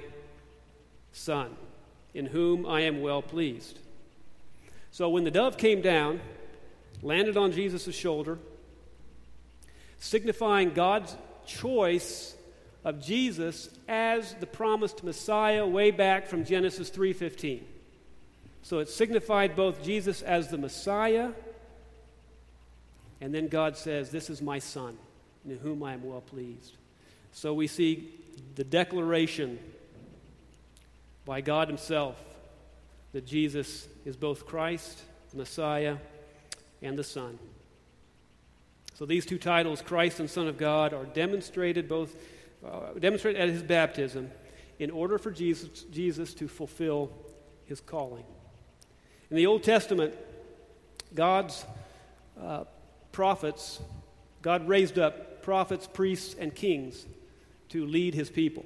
Son, 1.12 1.56
in 2.13 2.28
whom 2.28 2.66
I 2.66 2.82
am 2.82 3.02
well 3.02 3.22
pleased. 3.22 3.80
So 4.92 5.10
when 5.10 5.24
the 5.24 5.32
dove 5.32 5.58
came 5.58 5.82
down, 5.82 6.22
landed 7.02 7.38
on 7.38 7.52
Jesus' 7.52 7.96
shoulder, 7.96 8.38
signifying 10.00 10.74
God's 10.74 11.16
choice 11.46 12.36
of 12.84 13.02
Jesus 13.02 13.70
as 13.88 14.34
the 14.36 14.46
promised 14.46 15.04
Messiah 15.04 15.66
way 15.66 15.92
back 15.92 16.28
from 16.28 16.46
Genesis 16.46 16.90
3:15. 16.90 17.66
So 18.62 18.80
it 18.80 18.90
signified 18.90 19.56
both 19.56 19.84
Jesus 19.84 20.22
as 20.22 20.50
the 20.50 20.58
Messiah 20.58 21.32
and 23.24 23.34
then 23.34 23.48
God 23.48 23.78
says, 23.78 24.10
"This 24.10 24.30
is 24.30 24.42
my 24.42 24.60
son, 24.60 24.98
in 25.46 25.58
whom 25.60 25.82
I 25.82 25.94
am 25.94 26.04
well 26.04 26.20
pleased." 26.20 26.74
So 27.34 27.54
we 27.54 27.68
see 27.68 28.13
the 28.56 28.63
declaration 28.63 29.60
by 31.25 31.42
God 31.42 31.68
himself 31.68 32.16
that 33.12 33.25
Jesus 33.25 33.88
is 34.06 34.16
both 34.16 34.46
Christ, 34.46 35.02
the 35.32 35.38
Messiah, 35.38 35.98
and 36.82 36.98
the 36.98 37.04
Son. 37.04 37.40
So 38.94 39.06
these 39.06 39.25
two 39.25 39.40
titles, 39.40 39.82
Christ 39.82 40.20
and 40.20 40.30
Son 40.30 40.48
of 40.48 40.58
God, 40.58 40.94
are 40.94 41.06
demonstrated 41.06 41.90
both 41.90 42.16
uh, 42.63 42.94
demonstrated 42.98 43.42
at 43.42 43.50
his 43.50 43.62
baptism 43.62 44.32
in 44.80 44.90
order 44.90 45.18
for 45.18 45.32
Jesus, 45.32 45.84
Jesus 45.92 46.34
to 46.36 46.48
fulfill 46.48 47.12
his 47.66 47.82
calling. 47.82 48.24
In 49.30 49.36
the 49.36 49.48
Old 49.48 49.63
Testament, 49.63 50.13
God's 51.13 51.66
uh, 52.42 52.63
prophets, 53.12 53.82
God 54.42 54.66
raised 54.68 54.98
up 54.98 55.42
prophets, 55.42 55.90
priests, 55.92 56.36
and 56.40 56.56
kings 56.56 57.06
to 57.74 57.88
lead 57.88 58.13
his 58.13 58.30
people. 58.30 58.63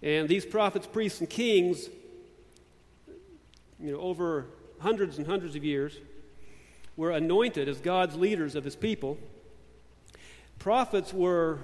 And 0.00 0.28
these 0.28 0.46
prophets, 0.46 0.86
priests, 0.86 1.18
and 1.18 1.28
kings, 1.28 1.88
you 3.80 3.90
know, 3.90 3.98
over 3.98 4.46
hundreds 4.78 5.18
and 5.18 5.26
hundreds 5.26 5.56
of 5.56 5.64
years, 5.64 5.98
were 6.96 7.10
anointed 7.10 7.68
as 7.68 7.80
God's 7.80 8.14
leaders 8.14 8.54
of 8.54 8.62
his 8.62 8.76
people. 8.76 9.18
Prophets 10.60 11.12
were 11.12 11.58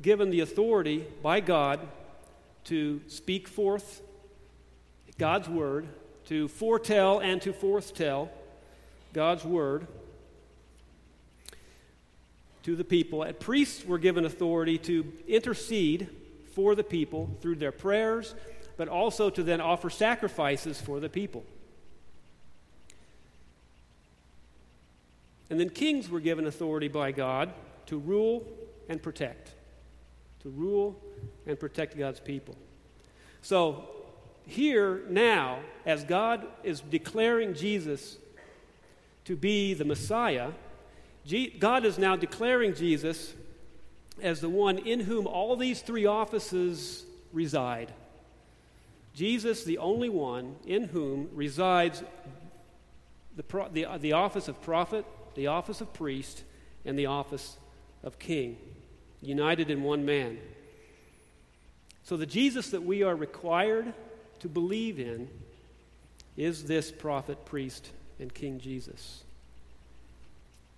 given 0.00 0.30
the 0.30 0.38
authority 0.38 1.04
by 1.20 1.40
God 1.40 1.80
to 2.64 3.00
speak 3.08 3.48
forth 3.48 4.00
God's 5.18 5.48
word, 5.48 5.88
to 6.26 6.46
foretell 6.46 7.18
and 7.18 7.42
to 7.42 7.52
foretell 7.52 8.30
God's 9.12 9.44
word 9.44 9.88
to 12.64 12.76
the 12.76 12.84
people. 12.84 13.22
And 13.22 13.38
priests 13.38 13.84
were 13.84 13.98
given 13.98 14.24
authority 14.24 14.78
to 14.78 15.12
intercede 15.26 16.08
for 16.54 16.74
the 16.74 16.84
people 16.84 17.30
through 17.40 17.56
their 17.56 17.72
prayers, 17.72 18.34
but 18.76 18.88
also 18.88 19.30
to 19.30 19.42
then 19.42 19.60
offer 19.60 19.88
sacrifices 19.88 20.80
for 20.80 21.00
the 21.00 21.08
people. 21.08 21.44
And 25.50 25.60
then 25.60 25.70
kings 25.70 26.08
were 26.08 26.20
given 26.20 26.46
authority 26.46 26.88
by 26.88 27.12
God 27.12 27.52
to 27.86 27.98
rule 27.98 28.46
and 28.88 29.02
protect 29.02 29.54
to 30.44 30.50
rule 30.50 30.94
and 31.46 31.58
protect 31.58 31.98
God's 31.98 32.20
people. 32.20 32.54
So, 33.42 33.88
here 34.46 35.02
now, 35.08 35.60
as 35.86 36.04
God 36.04 36.46
is 36.62 36.80
declaring 36.80 37.54
Jesus 37.54 38.18
to 39.24 39.36
be 39.36 39.72
the 39.72 39.86
Messiah, 39.86 40.50
God 41.58 41.84
is 41.84 41.98
now 41.98 42.16
declaring 42.16 42.74
Jesus 42.74 43.34
as 44.20 44.40
the 44.40 44.48
one 44.48 44.78
in 44.78 45.00
whom 45.00 45.26
all 45.26 45.56
these 45.56 45.80
three 45.80 46.06
offices 46.06 47.04
reside. 47.32 47.92
Jesus, 49.14 49.64
the 49.64 49.78
only 49.78 50.08
one 50.08 50.56
in 50.66 50.84
whom 50.84 51.28
resides 51.32 52.02
the, 53.36 53.44
the, 53.72 53.86
the 53.98 54.12
office 54.12 54.48
of 54.48 54.60
prophet, 54.62 55.04
the 55.34 55.46
office 55.46 55.80
of 55.80 55.92
priest, 55.92 56.44
and 56.84 56.98
the 56.98 57.06
office 57.06 57.56
of 58.02 58.18
king 58.18 58.56
united 59.24 59.70
in 59.70 59.82
one 59.82 60.04
man. 60.04 60.38
So, 62.02 62.16
the 62.16 62.26
Jesus 62.26 62.70
that 62.70 62.82
we 62.82 63.02
are 63.02 63.16
required 63.16 63.92
to 64.40 64.48
believe 64.48 64.98
in 64.98 65.28
is 66.36 66.64
this 66.64 66.90
prophet, 66.92 67.44
priest, 67.44 67.90
and 68.18 68.32
King 68.32 68.58
Jesus. 68.58 69.24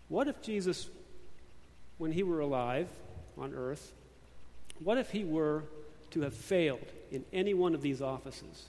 What 0.08 0.28
if 0.28 0.40
Jesus, 0.42 0.88
when 1.98 2.12
he 2.12 2.22
were 2.22 2.40
alive 2.40 2.88
on 3.36 3.54
earth, 3.54 3.92
what 4.82 4.98
if 4.98 5.10
he 5.10 5.24
were 5.24 5.64
to 6.10 6.20
have 6.22 6.34
failed 6.34 6.86
in 7.10 7.24
any 7.32 7.54
one 7.54 7.74
of 7.74 7.82
these 7.82 8.00
offices? 8.00 8.66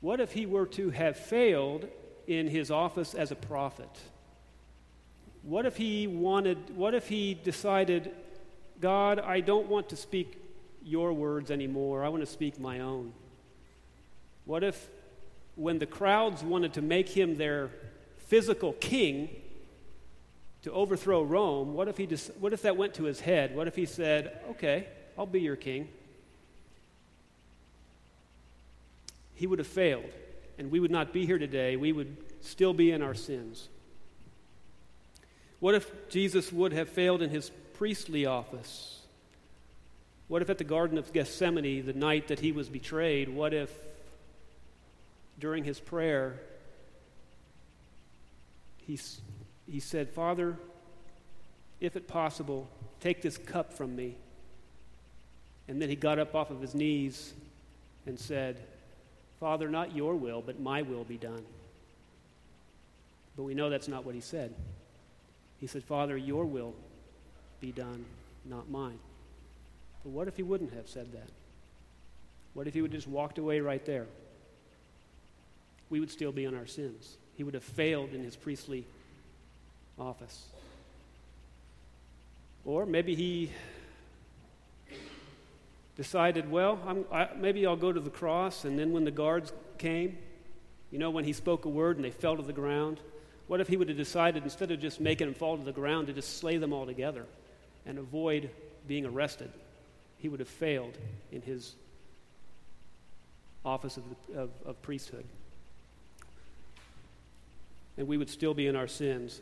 What 0.00 0.20
if 0.20 0.32
he 0.32 0.46
were 0.46 0.66
to 0.66 0.90
have 0.90 1.16
failed 1.16 1.88
in 2.26 2.48
his 2.48 2.70
office 2.70 3.14
as 3.14 3.30
a 3.30 3.36
prophet? 3.36 3.90
What 5.42 5.66
if 5.66 5.76
he 5.76 6.06
wanted, 6.06 6.76
what 6.76 6.94
if 6.94 7.08
he 7.08 7.34
decided 7.34 8.12
God, 8.80 9.18
I 9.18 9.40
don't 9.40 9.68
want 9.68 9.88
to 9.88 9.96
speak 9.96 10.40
your 10.84 11.12
words 11.12 11.50
anymore. 11.50 12.04
I 12.04 12.08
want 12.08 12.22
to 12.22 12.30
speak 12.30 12.60
my 12.60 12.80
own. 12.80 13.12
What 14.44 14.62
if, 14.62 14.88
when 15.56 15.78
the 15.78 15.86
crowds 15.86 16.42
wanted 16.42 16.74
to 16.74 16.82
make 16.82 17.08
him 17.08 17.36
their 17.36 17.70
physical 18.18 18.72
king 18.74 19.28
to 20.62 20.72
overthrow 20.72 21.22
Rome, 21.22 21.74
what 21.74 21.88
if, 21.88 21.96
he 21.96 22.06
what 22.40 22.52
if 22.52 22.62
that 22.62 22.76
went 22.76 22.94
to 22.94 23.04
his 23.04 23.20
head? 23.20 23.54
What 23.54 23.68
if 23.68 23.76
he 23.76 23.86
said, 23.86 24.40
Okay, 24.50 24.86
I'll 25.16 25.26
be 25.26 25.40
your 25.40 25.56
king? 25.56 25.88
He 29.34 29.46
would 29.46 29.60
have 29.60 29.68
failed, 29.68 30.10
and 30.58 30.70
we 30.70 30.80
would 30.80 30.90
not 30.90 31.12
be 31.12 31.24
here 31.24 31.38
today. 31.38 31.76
We 31.76 31.92
would 31.92 32.16
still 32.40 32.74
be 32.74 32.90
in 32.90 33.02
our 33.02 33.14
sins. 33.14 33.68
What 35.60 35.74
if 35.74 36.08
Jesus 36.08 36.52
would 36.52 36.72
have 36.72 36.88
failed 36.88 37.22
in 37.22 37.30
his 37.30 37.50
priestly 37.74 38.26
office? 38.26 39.00
What 40.28 40.42
if 40.42 40.50
at 40.50 40.58
the 40.58 40.64
Garden 40.64 40.98
of 40.98 41.12
Gethsemane, 41.12 41.86
the 41.86 41.92
night 41.92 42.28
that 42.28 42.40
he 42.40 42.52
was 42.52 42.68
betrayed, 42.68 43.28
what 43.28 43.54
if 43.54 43.72
during 45.38 45.64
his 45.64 45.80
prayer 45.80 46.40
he, 48.86 48.98
he 49.70 49.80
said, 49.80 50.08
Father, 50.08 50.56
if 51.80 51.96
it 51.96 52.08
possible, 52.08 52.68
take 53.00 53.22
this 53.22 53.36
cup 53.36 53.72
from 53.72 53.94
me. 53.94 54.16
And 55.68 55.80
then 55.80 55.88
he 55.88 55.96
got 55.96 56.18
up 56.18 56.34
off 56.34 56.50
of 56.50 56.60
his 56.60 56.74
knees 56.74 57.34
and 58.06 58.18
said, 58.18 58.58
Father, 59.38 59.68
not 59.68 59.94
your 59.94 60.16
will, 60.16 60.42
but 60.44 60.58
my 60.58 60.82
will 60.82 61.04
be 61.04 61.18
done. 61.18 61.44
But 63.36 63.42
we 63.44 63.54
know 63.54 63.70
that's 63.70 63.88
not 63.88 64.04
what 64.04 64.14
he 64.14 64.20
said. 64.20 64.54
He 65.60 65.66
said, 65.66 65.84
Father, 65.84 66.16
your 66.16 66.44
will 66.44 66.74
be 67.60 67.70
done, 67.70 68.04
not 68.44 68.70
mine. 68.70 68.98
But 70.02 70.10
what 70.10 70.28
if 70.28 70.36
he 70.36 70.42
wouldn't 70.42 70.72
have 70.72 70.88
said 70.88 71.12
that? 71.12 71.28
What 72.54 72.66
if 72.66 72.74
he 72.74 72.82
would 72.82 72.92
just 72.92 73.06
walked 73.06 73.38
away 73.38 73.60
right 73.60 73.84
there? 73.84 74.06
We 75.90 76.00
would 76.00 76.10
still 76.10 76.32
be 76.32 76.44
in 76.44 76.56
our 76.56 76.66
sins. 76.66 77.16
He 77.36 77.44
would 77.44 77.54
have 77.54 77.62
failed 77.62 78.10
in 78.12 78.24
his 78.24 78.34
priestly 78.34 78.84
office. 79.98 80.46
Or 82.64 82.86
maybe 82.86 83.14
he 83.14 83.50
decided, 85.96 86.50
well, 86.50 86.78
I, 87.10 87.28
maybe 87.36 87.66
I'll 87.66 87.76
go 87.76 87.92
to 87.92 88.00
the 88.00 88.10
cross, 88.10 88.64
and 88.64 88.78
then 88.78 88.92
when 88.92 89.04
the 89.04 89.10
guards 89.10 89.52
came, 89.78 90.18
you 90.90 90.98
know, 90.98 91.10
when 91.10 91.24
he 91.24 91.32
spoke 91.32 91.64
a 91.64 91.68
word 91.68 91.96
and 91.96 92.04
they 92.04 92.10
fell 92.10 92.36
to 92.36 92.42
the 92.42 92.52
ground, 92.52 93.00
what 93.46 93.60
if 93.60 93.68
he 93.68 93.76
would 93.76 93.88
have 93.88 93.96
decided, 93.96 94.44
instead 94.44 94.70
of 94.70 94.80
just 94.80 95.00
making 95.00 95.26
them 95.26 95.34
fall 95.34 95.56
to 95.56 95.64
the 95.64 95.72
ground, 95.72 96.06
to 96.06 96.12
just 96.12 96.38
slay 96.38 96.58
them 96.58 96.72
all 96.72 96.86
together 96.86 97.24
and 97.86 97.98
avoid 97.98 98.50
being 98.86 99.06
arrested? 99.06 99.50
He 100.18 100.28
would 100.28 100.40
have 100.40 100.48
failed 100.48 100.96
in 101.32 101.42
his 101.42 101.74
office 103.64 103.96
of, 103.96 104.04
the, 104.08 104.40
of, 104.40 104.50
of 104.66 104.82
priesthood. 104.82 105.24
And 107.96 108.06
we 108.06 108.16
would 108.16 108.30
still 108.30 108.54
be 108.54 108.66
in 108.66 108.76
our 108.76 108.86
sins. 108.86 109.40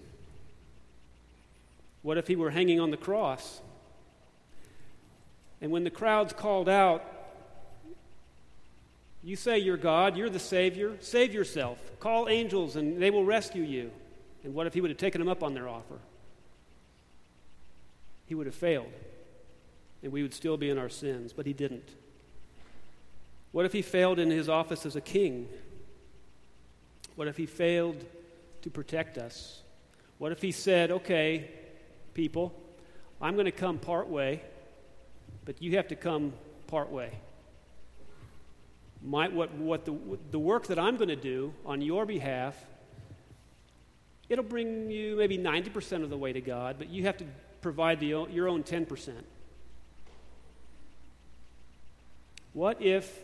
What 2.07 2.19
if 2.19 2.29
he 2.29 2.37
were 2.37 2.51
hanging 2.51 2.79
on 2.79 2.93
the 2.93 2.97
cross? 2.97 3.61
And 5.61 5.73
when 5.73 5.83
the 5.83 5.91
crowds 5.91 6.33
called 6.33 6.69
out, 6.69 7.05
You 9.25 9.35
say 9.35 9.59
you're 9.59 9.77
God, 9.77 10.17
you're 10.17 10.31
the 10.31 10.39
Savior, 10.39 10.93
save 11.01 11.35
yourself. 11.35 11.81
Call 11.99 12.29
angels 12.29 12.77
and 12.77 13.03
they 13.03 13.11
will 13.11 13.25
rescue 13.25 13.65
you. 13.65 13.91
And 14.45 14.55
what 14.55 14.69
if 14.69 14.75
he 14.75 14.81
would 14.81 14.91
have 14.91 14.99
taken 14.99 15.21
them 15.21 15.29
up 15.29 15.43
on 15.43 15.53
their 15.53 15.69
offer? 15.69 15.99
He 18.27 18.37
would 18.37 18.47
have 18.47 18.55
failed, 18.55 18.93
and 20.01 20.13
we 20.13 20.23
would 20.23 20.33
still 20.33 20.57
be 20.57 20.71
in 20.71 20.79
our 20.79 20.89
sins, 20.89 21.33
but 21.33 21.45
he 21.45 21.53
didn't. 21.53 21.89
What 23.51 23.67
if 23.67 23.73
he 23.73 23.83
failed 23.83 24.21
in 24.21 24.31
his 24.31 24.49
office 24.49 24.87
as 24.87 24.95
a 24.95 25.01
king? 25.01 25.49
What 27.17 27.27
if 27.27 27.37
he 27.37 27.47
failed 27.47 28.05
to 28.63 28.71
protect 28.71 29.19
us? 29.19 29.63
What 30.19 30.31
if 30.31 30.41
he 30.41 30.53
said, 30.53 30.93
okay, 30.93 31.51
people, 32.17 32.55
I'm 33.21 33.35
going 33.35 33.45
to 33.45 33.53
come 33.53 33.79
part 33.79 34.09
way, 34.09 34.41
but 35.45 35.61
you 35.61 35.77
have 35.77 35.89
to 35.89 35.97
come 35.97 36.33
part 36.67 36.91
way? 36.91 37.11
My, 39.03 39.29
what, 39.29 39.53
what 39.53 39.85
the, 39.85 39.95
the 40.31 40.39
work 40.39 40.67
that 40.69 40.79
I'm 40.79 40.97
going 40.97 41.11
to 41.11 41.15
do 41.15 41.53
on 41.67 41.83
your 41.83 42.07
behalf, 42.07 42.57
it'll 44.31 44.45
bring 44.45 44.91
you 44.91 45.15
maybe 45.17 45.37
90% 45.37 46.03
of 46.03 46.09
the 46.09 46.17
way 46.17 46.33
to 46.33 46.41
God, 46.41 46.77
but 46.79 46.89
you 46.89 47.03
have 47.03 47.19
to 47.19 47.27
provide 47.61 48.01
the, 48.01 48.07
your 48.07 48.49
own 48.49 48.63
10%. 48.63 49.13
What 52.55 52.81
if 52.81 53.21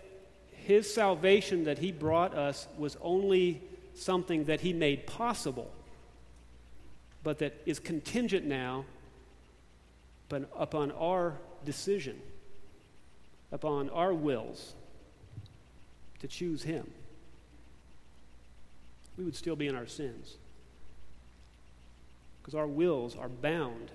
his 0.50 0.92
salvation 0.92 1.64
that 1.64 1.78
he 1.78 1.92
brought 1.92 2.34
us 2.34 2.68
was 2.76 2.98
only 3.00 3.62
something 3.94 4.44
that 4.44 4.60
he 4.60 4.74
made 4.74 5.06
possible, 5.06 5.70
but 7.22 7.38
that 7.38 7.54
is 7.66 7.78
contingent 7.78 8.44
now 8.46 8.84
upon 10.30 10.90
our 10.92 11.34
decision, 11.64 12.18
upon 13.50 13.90
our 13.90 14.14
wills 14.14 14.74
to 16.20 16.28
choose 16.28 16.62
him. 16.62 16.90
We 19.18 19.24
would 19.24 19.36
still 19.36 19.56
be 19.56 19.66
in 19.68 19.74
our 19.74 19.86
sins. 19.86 20.36
Because 22.40 22.54
our 22.54 22.66
wills 22.66 23.14
are 23.14 23.28
bound 23.28 23.90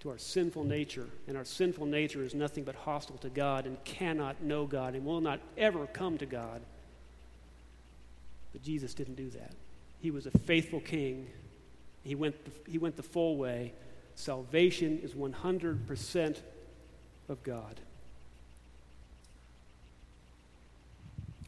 to 0.00 0.10
our 0.10 0.18
sinful 0.18 0.64
nature, 0.64 1.06
and 1.28 1.36
our 1.36 1.44
sinful 1.44 1.86
nature 1.86 2.22
is 2.22 2.34
nothing 2.34 2.64
but 2.64 2.74
hostile 2.74 3.18
to 3.18 3.28
God 3.28 3.66
and 3.66 3.82
cannot 3.84 4.42
know 4.42 4.66
God 4.66 4.94
and 4.94 5.04
will 5.04 5.20
not 5.20 5.40
ever 5.56 5.86
come 5.86 6.18
to 6.18 6.26
God. 6.26 6.60
But 8.52 8.62
Jesus 8.62 8.94
didn't 8.94 9.16
do 9.16 9.30
that. 9.30 9.52
He 10.00 10.10
was 10.10 10.26
a 10.26 10.30
faithful 10.30 10.80
king. 10.80 11.26
He 12.04 12.14
went 12.14 12.44
the, 12.44 12.70
he 12.70 12.78
went 12.78 12.96
the 12.96 13.02
full 13.02 13.36
way. 13.36 13.72
Salvation 14.14 15.00
is 15.02 15.14
100% 15.14 16.36
of 17.28 17.42
God. 17.42 17.80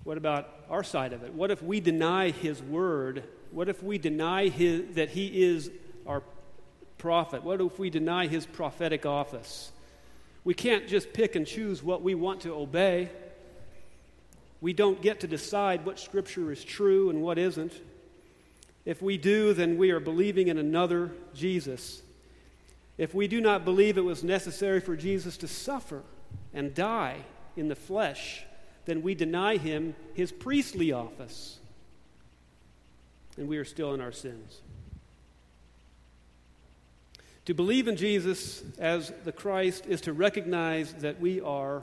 What 0.02 0.18
about 0.18 0.48
our 0.70 0.82
side 0.82 1.12
of 1.12 1.22
it? 1.22 1.32
What 1.34 1.50
if 1.50 1.62
we 1.62 1.80
deny 1.80 2.30
His 2.30 2.62
word? 2.62 3.24
What 3.50 3.68
if 3.68 3.82
we 3.82 3.98
deny 3.98 4.48
his, 4.48 4.96
that 4.96 5.10
He 5.10 5.44
is 5.44 5.70
our 6.06 6.22
prophet? 6.98 7.42
What 7.44 7.60
if 7.60 7.78
we 7.78 7.90
deny 7.90 8.26
his 8.26 8.46
prophetic 8.46 9.06
office? 9.06 9.72
We 10.44 10.54
can't 10.54 10.88
just 10.88 11.12
pick 11.12 11.36
and 11.36 11.46
choose 11.46 11.82
what 11.82 12.02
we 12.02 12.14
want 12.14 12.42
to 12.42 12.54
obey. 12.54 13.10
We 14.60 14.72
don't 14.72 15.00
get 15.02 15.20
to 15.20 15.26
decide 15.26 15.84
what 15.84 15.98
scripture 15.98 16.50
is 16.52 16.62
true 16.64 17.10
and 17.10 17.22
what 17.22 17.38
isn't. 17.38 17.72
If 18.86 19.02
we 19.02 19.18
do, 19.18 19.52
then 19.52 19.76
we 19.76 19.90
are 19.90 20.00
believing 20.00 20.48
in 20.48 20.56
another 20.56 21.10
Jesus. 21.34 22.02
If 22.96 23.14
we 23.14 23.28
do 23.28 23.40
not 23.40 23.64
believe 23.64 23.98
it 23.98 24.04
was 24.04 24.24
necessary 24.24 24.80
for 24.80 24.96
Jesus 24.96 25.36
to 25.38 25.48
suffer 25.48 26.02
and 26.54 26.72
die 26.72 27.18
in 27.56 27.68
the 27.68 27.74
flesh, 27.74 28.44
then 28.86 29.02
we 29.02 29.14
deny 29.14 29.56
him 29.56 29.94
his 30.14 30.32
priestly 30.32 30.92
office. 30.92 31.58
And 33.36 33.48
we 33.48 33.58
are 33.58 33.64
still 33.64 33.92
in 33.92 34.00
our 34.00 34.12
sins. 34.12 34.60
To 37.46 37.54
believe 37.54 37.86
in 37.86 37.96
Jesus 37.96 38.62
as 38.78 39.12
the 39.24 39.32
Christ 39.32 39.86
is 39.86 40.00
to 40.02 40.12
recognize 40.12 40.94
that 40.94 41.20
we 41.20 41.40
are 41.40 41.82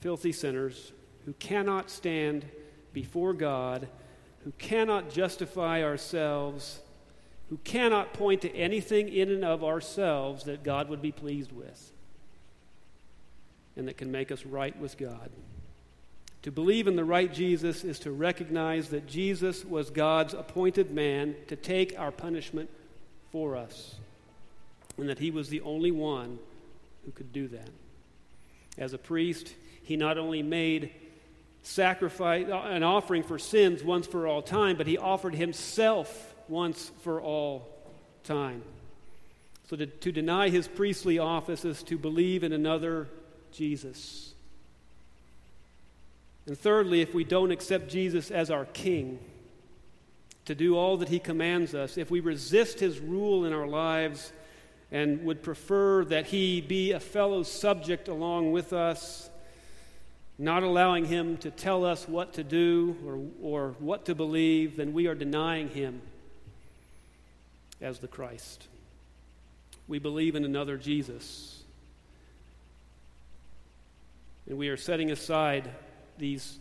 filthy 0.00 0.32
sinners 0.32 0.92
who 1.24 1.32
cannot 1.34 1.90
stand 1.90 2.44
before 2.92 3.32
God, 3.32 3.88
who 4.44 4.52
cannot 4.58 5.10
justify 5.10 5.82
ourselves, 5.82 6.80
who 7.50 7.58
cannot 7.64 8.12
point 8.12 8.42
to 8.42 8.54
anything 8.54 9.08
in 9.08 9.30
and 9.30 9.44
of 9.44 9.64
ourselves 9.64 10.44
that 10.44 10.62
God 10.62 10.88
would 10.88 11.02
be 11.02 11.12
pleased 11.12 11.52
with, 11.52 11.92
and 13.76 13.88
that 13.88 13.96
can 13.96 14.12
make 14.12 14.30
us 14.30 14.44
right 14.44 14.78
with 14.78 14.96
God. 14.98 15.30
To 16.42 16.52
believe 16.52 16.86
in 16.86 16.94
the 16.94 17.04
right 17.04 17.32
Jesus 17.32 17.84
is 17.84 17.98
to 18.00 18.12
recognize 18.12 18.90
that 18.90 19.06
Jesus 19.06 19.64
was 19.64 19.88
God's 19.88 20.34
appointed 20.34 20.90
man 20.90 21.34
to 21.48 21.56
take 21.56 21.98
our 21.98 22.12
punishment 22.12 22.68
for 23.32 23.56
us 23.56 23.94
and 24.98 25.08
that 25.08 25.18
he 25.18 25.30
was 25.30 25.48
the 25.48 25.62
only 25.62 25.90
one 25.90 26.38
who 27.06 27.12
could 27.12 27.32
do 27.32 27.48
that. 27.48 27.70
As 28.76 28.92
a 28.92 28.98
priest, 28.98 29.54
he 29.82 29.96
not 29.96 30.18
only 30.18 30.42
made 30.42 30.90
sacrifice 31.64 32.46
an 32.48 32.82
offering 32.82 33.22
for 33.22 33.38
sins 33.38 33.82
once 33.82 34.06
for 34.06 34.26
all 34.26 34.42
time, 34.42 34.76
but 34.76 34.86
he 34.86 34.98
offered 34.98 35.34
himself 35.34 36.34
once 36.46 36.92
for 37.00 37.20
all 37.20 37.68
time. 38.22 38.62
So 39.68 39.76
to, 39.76 39.86
to 39.86 40.12
deny 40.12 40.50
his 40.50 40.68
priestly 40.68 41.18
office 41.18 41.64
is 41.64 41.82
to 41.84 41.96
believe 41.96 42.44
in 42.44 42.52
another 42.52 43.08
Jesus. 43.50 44.34
And 46.46 46.58
thirdly, 46.58 47.00
if 47.00 47.14
we 47.14 47.24
don't 47.24 47.50
accept 47.50 47.88
Jesus 47.88 48.30
as 48.30 48.50
our 48.50 48.66
king, 48.66 49.18
to 50.44 50.54
do 50.54 50.76
all 50.76 50.98
that 50.98 51.08
he 51.08 51.18
commands 51.18 51.74
us, 51.74 51.96
if 51.96 52.10
we 52.10 52.20
resist 52.20 52.78
his 52.78 53.00
rule 53.00 53.46
in 53.46 53.54
our 53.54 53.66
lives, 53.66 54.34
and 54.92 55.24
would 55.24 55.42
prefer 55.42 56.04
that 56.04 56.26
he 56.26 56.60
be 56.60 56.92
a 56.92 57.00
fellow 57.00 57.42
subject 57.42 58.08
along 58.08 58.52
with 58.52 58.74
us, 58.74 59.30
not 60.38 60.62
allowing 60.62 61.04
him 61.04 61.36
to 61.38 61.50
tell 61.50 61.84
us 61.84 62.08
what 62.08 62.34
to 62.34 62.44
do 62.44 62.96
or, 63.06 63.20
or 63.42 63.74
what 63.78 64.06
to 64.06 64.14
believe, 64.14 64.76
then 64.76 64.92
we 64.92 65.06
are 65.06 65.14
denying 65.14 65.68
him 65.68 66.00
as 67.80 67.98
the 67.98 68.08
Christ. 68.08 68.66
We 69.86 69.98
believe 69.98 70.34
in 70.34 70.44
another 70.44 70.76
Jesus. 70.76 71.62
And 74.48 74.58
we 74.58 74.68
are 74.68 74.76
setting 74.76 75.10
aside 75.10 75.70
these 76.18 76.58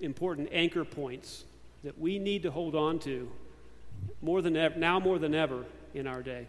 important 0.00 0.48
anchor 0.52 0.84
points 0.84 1.44
that 1.84 1.98
we 1.98 2.18
need 2.18 2.42
to 2.42 2.50
hold 2.50 2.74
on 2.74 2.98
to 3.00 3.30
more 4.20 4.42
than 4.42 4.56
ever, 4.56 4.78
now 4.78 5.00
more 5.00 5.18
than 5.18 5.34
ever 5.34 5.64
in 5.94 6.06
our 6.06 6.22
day. 6.22 6.46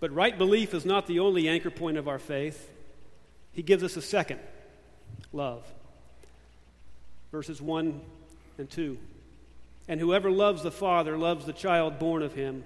But 0.00 0.12
right 0.12 0.36
belief 0.36 0.74
is 0.74 0.84
not 0.84 1.06
the 1.06 1.18
only 1.20 1.48
anchor 1.48 1.70
point 1.70 1.98
of 1.98 2.08
our 2.08 2.18
faith. 2.18 2.70
He 3.58 3.64
gives 3.64 3.82
us 3.82 3.96
a 3.96 4.02
second 4.02 4.38
love. 5.32 5.66
Verses 7.32 7.60
1 7.60 8.00
and 8.56 8.70
2. 8.70 8.96
And 9.88 9.98
whoever 9.98 10.30
loves 10.30 10.62
the 10.62 10.70
Father 10.70 11.18
loves 11.18 11.44
the 11.44 11.52
child 11.52 11.98
born 11.98 12.22
of 12.22 12.34
him. 12.34 12.62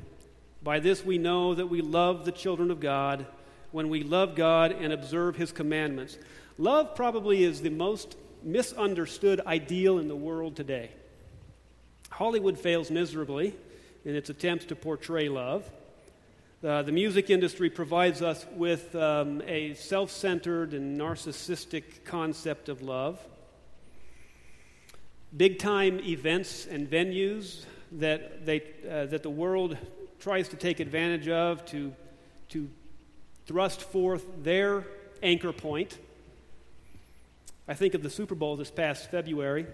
By 0.63 0.81
this 0.81 1.03
we 1.03 1.17
know 1.17 1.55
that 1.55 1.69
we 1.69 1.81
love 1.81 2.27
the 2.27 2.31
children 2.31 2.71
of 2.71 2.79
God 2.79 3.25
when 3.71 3.89
we 3.89 4.03
love 4.03 4.35
God 4.35 4.73
and 4.73 4.93
observe 4.93 5.35
his 5.35 5.51
commandments. 5.51 6.19
Love 6.59 6.95
probably 6.95 7.43
is 7.43 7.63
the 7.63 7.71
most 7.71 8.15
misunderstood 8.43 9.41
ideal 9.47 9.99
in 9.99 10.09
the 10.09 10.15
world 10.15 10.57
today. 10.57 10.91
Hollywood 12.11 12.59
fails 12.59 12.91
miserably 12.91 13.55
in 14.05 14.15
its 14.15 14.29
attempts 14.29 14.67
to 14.67 14.77
portray 14.77 15.31
love. 15.31 15.65
Uh, 16.65 16.81
the 16.81 16.93
music 16.93 17.29
industry 17.29 17.69
provides 17.69 18.23
us 18.23 18.47
with 18.55 18.95
um, 18.95 19.43
a 19.49 19.75
self 19.75 20.13
centered 20.13 20.75
and 20.75 20.97
narcissistic 21.01 22.05
concept 22.05 22.69
of 22.69 22.83
love. 22.83 23.19
Big 25.37 25.59
time 25.59 25.99
events 26.05 26.65
and 26.67 26.89
venues 26.89 27.65
that, 27.91 28.47
they, 28.47 28.63
uh, 28.89 29.07
that 29.07 29.25
the 29.25 29.31
world 29.31 29.77
tries 30.21 30.47
to 30.51 30.57
take 30.57 30.79
advantage 30.79 31.27
of 31.27 31.65
to, 31.67 31.93
to 32.51 32.71
thrust 33.47 33.83
forth 33.83 34.25
their 34.45 34.85
anchor 35.21 35.53
point. 35.53 35.99
I 37.67 37.75
think 37.75 37.95
of 37.95 38.05
the 38.05 38.11
Super 38.11 38.37
Bowl 38.37 38.55
this 38.55 38.71
past 38.71 39.11
February. 39.11 39.67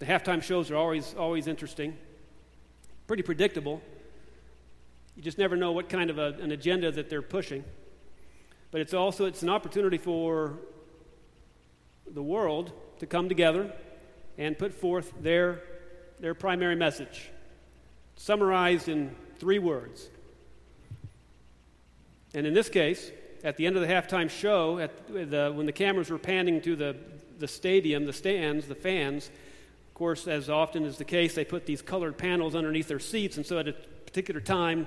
The 0.00 0.06
halftime 0.06 0.42
shows 0.42 0.70
are 0.70 0.76
always, 0.76 1.14
always 1.14 1.46
interesting, 1.46 1.94
pretty 3.06 3.22
predictable. 3.22 3.82
You 5.14 5.22
just 5.22 5.36
never 5.36 5.56
know 5.56 5.72
what 5.72 5.90
kind 5.90 6.08
of 6.08 6.18
a, 6.18 6.28
an 6.40 6.52
agenda 6.52 6.90
that 6.90 7.10
they're 7.10 7.20
pushing. 7.20 7.64
But 8.70 8.80
it's 8.80 8.94
also 8.94 9.26
it's 9.26 9.42
an 9.42 9.50
opportunity 9.50 9.98
for 9.98 10.58
the 12.10 12.22
world 12.22 12.72
to 13.00 13.06
come 13.06 13.28
together 13.28 13.70
and 14.38 14.58
put 14.58 14.72
forth 14.72 15.12
their, 15.20 15.62
their 16.18 16.32
primary 16.32 16.76
message, 16.76 17.28
summarized 18.16 18.88
in 18.88 19.14
three 19.38 19.58
words. 19.58 20.08
And 22.32 22.46
in 22.46 22.54
this 22.54 22.70
case, 22.70 23.10
at 23.44 23.58
the 23.58 23.66
end 23.66 23.76
of 23.76 23.82
the 23.82 23.88
halftime 23.88 24.30
show, 24.30 24.78
at 24.78 25.08
the, 25.08 25.52
when 25.54 25.66
the 25.66 25.72
cameras 25.72 26.08
were 26.08 26.18
panning 26.18 26.62
to 26.62 26.74
the, 26.74 26.96
the 27.38 27.48
stadium, 27.48 28.06
the 28.06 28.14
stands, 28.14 28.66
the 28.66 28.74
fans, 28.74 29.30
course, 30.00 30.26
as 30.26 30.48
often 30.48 30.84
is 30.86 30.96
the 30.96 31.04
case, 31.04 31.34
they 31.34 31.44
put 31.44 31.66
these 31.66 31.82
colored 31.82 32.16
panels 32.16 32.54
underneath 32.54 32.88
their 32.88 32.98
seats, 32.98 33.36
and 33.36 33.44
so 33.44 33.58
at 33.58 33.68
a 33.68 33.74
particular 34.06 34.40
time, 34.40 34.86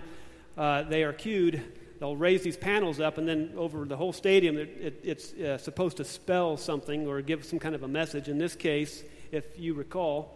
uh, 0.58 0.82
they 0.82 1.04
are 1.04 1.14
cued. 1.14 1.62
They'll 2.00 2.16
raise 2.16 2.42
these 2.42 2.58
panels 2.58 3.00
up, 3.00 3.20
and 3.20 3.28
then 3.28 3.54
over 3.56 3.86
the 3.86 3.96
whole 3.96 4.12
stadium, 4.12 4.58
it, 4.58 4.76
it, 4.82 5.00
it's 5.04 5.34
uh, 5.34 5.60
supposed 5.60 5.98
to 5.98 6.04
spell 6.04 6.58
something 6.58 7.06
or 7.06 7.22
give 7.22 7.46
some 7.46 7.60
kind 7.60 7.76
of 7.76 7.84
a 7.84 7.88
message. 7.88 8.28
In 8.28 8.40
this 8.40 8.56
case, 8.56 9.04
if 9.32 9.60
you 9.60 9.76
recall, 9.76 10.36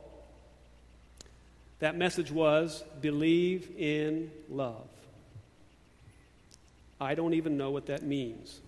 that 1.79 1.97
message 1.97 2.31
was 2.31 2.83
believe 3.01 3.71
in 3.79 4.29
love. 4.47 4.87
I 7.01 7.15
don't 7.15 7.33
even 7.33 7.57
know 7.57 7.71
what 7.71 7.87
that 7.87 8.03
means. 8.03 8.59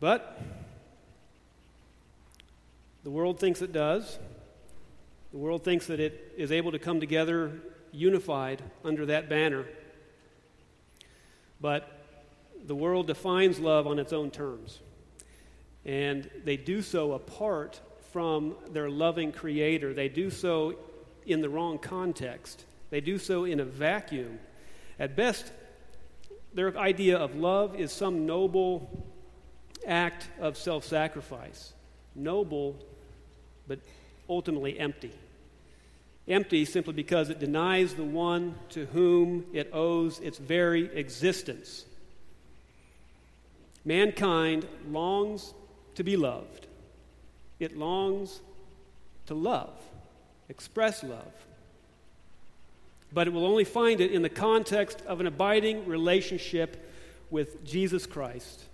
But 0.00 0.40
the 3.02 3.10
world 3.10 3.38
thinks 3.38 3.62
it 3.62 3.72
does. 3.72 4.18
The 5.32 5.38
world 5.38 5.64
thinks 5.64 5.86
that 5.86 6.00
it 6.00 6.34
is 6.36 6.52
able 6.52 6.72
to 6.72 6.78
come 6.78 7.00
together 7.00 7.60
unified 7.92 8.62
under 8.84 9.06
that 9.06 9.28
banner. 9.28 9.64
But 11.60 11.88
the 12.66 12.74
world 12.74 13.06
defines 13.06 13.58
love 13.58 13.86
on 13.86 13.98
its 13.98 14.12
own 14.12 14.30
terms. 14.30 14.80
And 15.84 16.28
they 16.44 16.56
do 16.56 16.82
so 16.82 17.12
apart 17.12 17.80
from 18.12 18.56
their 18.70 18.90
loving 18.90 19.32
Creator. 19.32 19.94
They 19.94 20.08
do 20.08 20.30
so 20.30 20.76
in 21.26 21.40
the 21.40 21.48
wrong 21.48 21.78
context, 21.78 22.64
they 22.90 23.00
do 23.00 23.18
so 23.18 23.44
in 23.44 23.60
a 23.60 23.64
vacuum. 23.64 24.40
At 24.98 25.16
best, 25.16 25.52
their 26.52 26.76
idea 26.76 27.16
of 27.16 27.36
love 27.36 27.76
is 27.76 27.92
some 27.92 28.26
noble 28.26 29.06
act 29.86 30.28
of 30.40 30.56
self 30.56 30.84
sacrifice. 30.84 31.72
Noble, 32.14 32.76
but 33.66 33.78
ultimately 34.28 34.78
empty. 34.78 35.12
Empty 36.28 36.64
simply 36.64 36.92
because 36.92 37.30
it 37.30 37.40
denies 37.40 37.94
the 37.94 38.04
one 38.04 38.54
to 38.70 38.86
whom 38.86 39.46
it 39.52 39.70
owes 39.72 40.20
its 40.20 40.38
very 40.38 40.94
existence. 40.96 41.84
Mankind 43.84 44.66
longs 44.88 45.54
to 45.94 46.04
be 46.04 46.16
loved, 46.16 46.66
it 47.58 47.76
longs 47.76 48.40
to 49.26 49.34
love, 49.34 49.74
express 50.48 51.02
love. 51.02 51.32
But 53.12 53.26
it 53.26 53.32
will 53.32 53.46
only 53.46 53.64
find 53.64 54.00
it 54.00 54.12
in 54.12 54.22
the 54.22 54.28
context 54.28 55.02
of 55.02 55.18
an 55.18 55.26
abiding 55.26 55.86
relationship 55.86 56.88
with 57.28 57.64
Jesus 57.64 58.06
Christ. 58.06 58.64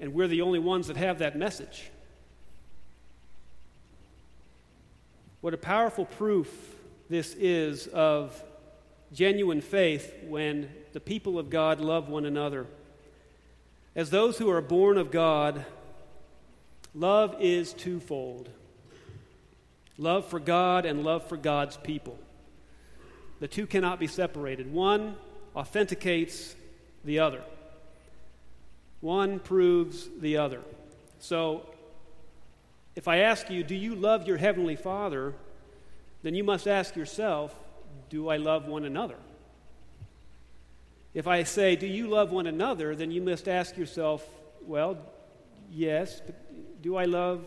And 0.00 0.14
we're 0.14 0.28
the 0.28 0.40
only 0.40 0.58
ones 0.58 0.86
that 0.86 0.96
have 0.96 1.18
that 1.18 1.36
message. 1.36 1.90
What 5.40 5.54
a 5.54 5.58
powerful 5.58 6.04
proof 6.04 6.48
this 7.08 7.34
is 7.34 7.86
of 7.88 8.42
genuine 9.12 9.60
faith 9.60 10.12
when 10.26 10.70
the 10.92 11.00
people 11.00 11.38
of 11.38 11.50
God 11.50 11.80
love 11.80 12.08
one 12.08 12.24
another. 12.24 12.66
As 13.94 14.10
those 14.10 14.38
who 14.38 14.50
are 14.50 14.60
born 14.60 14.96
of 14.96 15.10
God, 15.10 15.64
love 16.94 17.36
is 17.40 17.72
twofold 17.72 18.50
love 20.00 20.24
for 20.24 20.40
God 20.40 20.86
and 20.86 21.04
love 21.04 21.28
for 21.28 21.36
God's 21.36 21.76
people. 21.76 22.18
The 23.38 23.46
two 23.46 23.66
cannot 23.66 24.00
be 24.00 24.06
separated. 24.06 24.72
One 24.72 25.14
authenticates 25.54 26.54
the 27.04 27.18
other, 27.20 27.42
one 29.00 29.38
proves 29.38 30.08
the 30.20 30.36
other. 30.36 30.60
So, 31.18 31.66
if 32.96 33.08
I 33.08 33.18
ask 33.18 33.50
you, 33.50 33.62
do 33.62 33.74
you 33.74 33.94
love 33.94 34.26
your 34.26 34.36
Heavenly 34.36 34.76
Father? 34.76 35.34
Then 36.22 36.34
you 36.34 36.44
must 36.44 36.68
ask 36.68 36.96
yourself, 36.96 37.54
do 38.10 38.28
I 38.28 38.36
love 38.36 38.66
one 38.66 38.84
another? 38.84 39.16
If 41.12 41.26
I 41.26 41.42
say, 41.42 41.76
Do 41.76 41.86
you 41.86 42.06
love 42.06 42.30
one 42.30 42.46
another? 42.46 42.94
then 42.94 43.10
you 43.10 43.20
must 43.20 43.48
ask 43.48 43.76
yourself, 43.76 44.26
Well, 44.66 44.98
yes, 45.70 46.20
but 46.24 46.82
do 46.82 46.96
I 46.96 47.04
love 47.04 47.44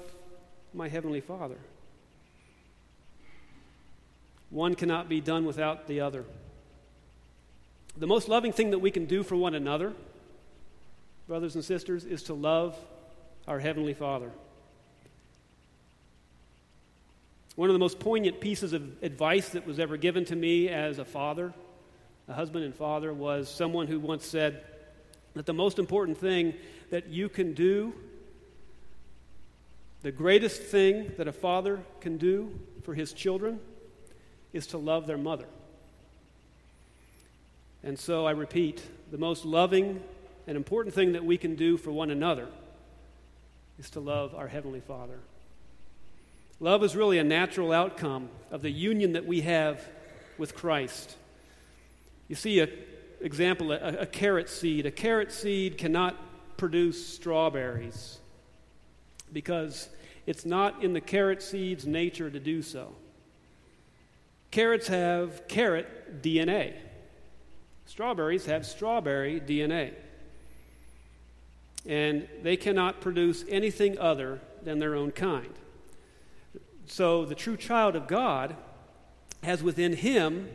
my 0.73 0.89
Heavenly 0.89 1.21
Father? 1.21 1.57
One 4.49 4.75
cannot 4.75 5.09
be 5.09 5.19
done 5.21 5.45
without 5.45 5.87
the 5.87 6.01
other. 6.01 6.25
The 7.97 8.07
most 8.07 8.27
loving 8.27 8.51
thing 8.51 8.71
that 8.71 8.79
we 8.79 8.91
can 8.91 9.05
do 9.05 9.23
for 9.23 9.35
one 9.35 9.55
another, 9.55 9.93
brothers 11.33 11.55
and 11.55 11.65
sisters, 11.65 12.05
is 12.05 12.21
to 12.21 12.35
love 12.35 12.77
our 13.47 13.59
Heavenly 13.59 13.95
Father. 13.95 14.29
One 17.55 17.69
of 17.69 17.73
the 17.73 17.79
most 17.79 17.97
poignant 17.97 18.39
pieces 18.39 18.71
of 18.71 18.83
advice 19.01 19.49
that 19.49 19.65
was 19.65 19.79
ever 19.79 19.97
given 19.97 20.25
to 20.25 20.35
me 20.35 20.69
as 20.69 20.99
a 20.99 21.05
father 21.05 21.51
a 22.27 22.33
husband 22.33 22.65
and 22.65 22.75
father, 22.75 23.11
was 23.11 23.49
someone 23.49 23.87
who 23.87 23.99
once 23.99 24.27
said 24.27 24.63
that 25.33 25.47
the 25.47 25.53
most 25.53 25.79
important 25.79 26.19
thing 26.19 26.53
that 26.91 27.07
you 27.07 27.29
can 27.29 27.53
do, 27.53 27.95
the 30.03 30.11
greatest 30.11 30.61
thing 30.61 31.13
that 31.17 31.27
a 31.27 31.33
father 31.33 31.79
can 31.99 32.17
do 32.17 32.59
for 32.83 32.93
his 32.93 33.11
children, 33.11 33.59
is 34.53 34.67
to 34.67 34.77
love 34.77 35.07
their 35.07 35.17
mother. 35.17 35.47
And 37.81 37.97
so 37.97 38.27
I 38.27 38.31
repeat 38.33 38.83
the 39.09 39.17
most 39.17 39.45
loving 39.45 39.99
and 40.47 40.57
important 40.57 40.93
thing 40.93 41.13
that 41.13 41.23
we 41.23 41.37
can 41.37 41.55
do 41.55 41.77
for 41.77 41.91
one 41.91 42.09
another 42.09 42.47
is 43.79 43.89
to 43.91 43.99
love 43.99 44.35
our 44.35 44.47
Heavenly 44.47 44.81
Father. 44.81 45.19
Love 46.59 46.83
is 46.83 46.95
really 46.95 47.17
a 47.17 47.23
natural 47.23 47.71
outcome 47.71 48.29
of 48.51 48.61
the 48.61 48.69
union 48.69 49.13
that 49.13 49.25
we 49.25 49.41
have 49.41 49.81
with 50.37 50.55
Christ. 50.55 51.17
You 52.27 52.35
see 52.35 52.59
an 52.59 52.69
example, 53.21 53.71
a, 53.71 53.99
a 53.99 54.05
carrot 54.05 54.49
seed. 54.49 54.85
A 54.85 54.91
carrot 54.91 55.31
seed 55.31 55.77
cannot 55.77 56.15
produce 56.57 57.05
strawberries 57.05 58.19
because 59.31 59.89
it's 60.25 60.45
not 60.45 60.83
in 60.83 60.93
the 60.93 61.01
carrot 61.01 61.41
seed's 61.41 61.85
nature 61.85 62.29
to 62.29 62.39
do 62.39 62.61
so. 62.61 62.93
Carrots 64.51 64.87
have 64.87 65.47
carrot 65.47 66.21
DNA. 66.21 66.73
Strawberries 67.85 68.45
have 68.45 68.65
strawberry 68.65 69.41
DNA. 69.41 69.93
And 71.85 72.27
they 72.41 72.55
cannot 72.55 73.01
produce 73.01 73.43
anything 73.49 73.99
other 73.99 74.39
than 74.63 74.79
their 74.79 74.95
own 74.95 75.11
kind. 75.11 75.53
So 76.85 77.25
the 77.25 77.35
true 77.35 77.57
child 77.57 77.95
of 77.95 78.07
God 78.07 78.55
has 79.43 79.61
within 79.61 79.93
him 79.93 80.49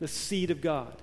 the 0.00 0.08
seed 0.08 0.50
of 0.50 0.60
God, 0.60 1.00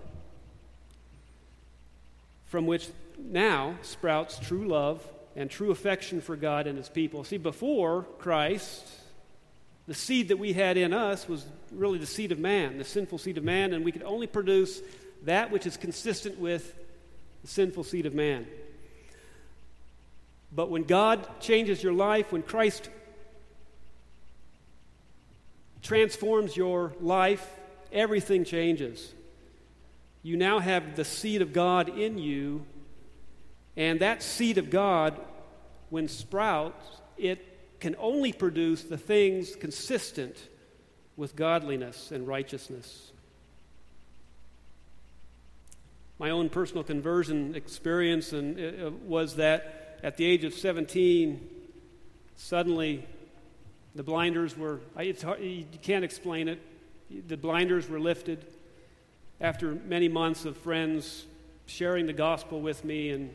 from 2.46 2.66
which 2.66 2.90
now 3.18 3.76
sprouts 3.82 4.40
true 4.40 4.68
love 4.68 5.02
and 5.36 5.50
true 5.50 5.72
affection 5.72 6.20
for 6.20 6.36
God 6.36 6.68
and 6.68 6.78
His 6.78 6.90
people. 6.90 7.24
See, 7.24 7.38
before 7.38 8.04
Christ, 8.18 8.86
the 9.88 9.94
seed 9.94 10.28
that 10.28 10.38
we 10.38 10.52
had 10.52 10.76
in 10.76 10.94
us 10.94 11.30
was 11.30 11.46
really 11.72 11.98
the 11.98 12.06
seed 12.06 12.34
of 12.34 12.40
man, 12.40 12.78
the 12.78 12.84
sinful 12.84 13.20
seed 13.20 13.38
of 13.38 13.44
man, 13.46 13.72
and 13.74 13.86
we 13.86 13.94
could 13.94 14.04
only 14.04 14.28
produce 14.28 14.82
that 15.24 15.50
which 15.50 15.66
is 15.66 15.78
consistent 15.78 16.38
with 16.38 16.76
the 17.42 17.48
sinful 17.48 17.86
seed 17.86 18.06
of 18.06 18.14
man. 18.14 18.48
But 20.52 20.70
when 20.70 20.84
God 20.84 21.28
changes 21.40 21.84
your 21.84 21.94
life, 21.94 22.32
when 22.32 22.42
Christ 22.42 22.90
transforms 25.82 26.58
your 26.58 26.94
life, 27.00 27.48
everything 27.92 28.44
changes. 28.44 29.14
You 30.24 30.38
now 30.38 30.60
have 30.60 30.96
the 30.96 31.06
seed 31.06 31.42
of 31.42 31.54
God 31.54 31.98
in 31.98 32.18
you, 32.18 32.66
and 33.78 34.02
that 34.02 34.22
seed 34.22 34.58
of 34.58 34.70
God, 34.70 35.20
when 35.90 36.08
sprouts, 36.08 37.02
it 37.18 37.46
can 37.80 37.96
only 38.00 38.34
produce 38.34 38.84
the 38.84 38.98
things 38.98 39.56
consistent 39.56 40.36
with 41.16 41.36
godliness 41.36 42.12
and 42.12 42.28
righteousness. 42.28 43.12
My 46.18 46.32
own 46.32 46.50
personal 46.50 46.84
conversion 46.84 47.56
experience 47.56 48.34
and, 48.34 48.60
uh, 48.60 48.92
was 49.06 49.38
that 49.38 49.79
at 50.04 50.18
the 50.18 50.26
age 50.26 50.44
of 50.44 50.54
17, 50.54 51.48
suddenly 52.36 53.06
the 53.96 54.04
blinders 54.04 54.58
were, 54.58 54.80
hard, 54.96 55.42
you 55.42 55.66
can't 55.82 56.06
explain 56.06 56.48
it. 56.48 56.60
The 57.28 57.38
blinders 57.38 57.90
were 57.90 58.00
lifted 58.00 58.46
after 59.42 59.74
many 59.74 60.08
months 60.08 60.46
of 60.46 60.58
friends 60.58 61.26
sharing 61.66 62.06
the 62.06 62.14
gospel 62.14 62.62
with 62.62 62.84
me, 62.84 63.10
and 63.10 63.34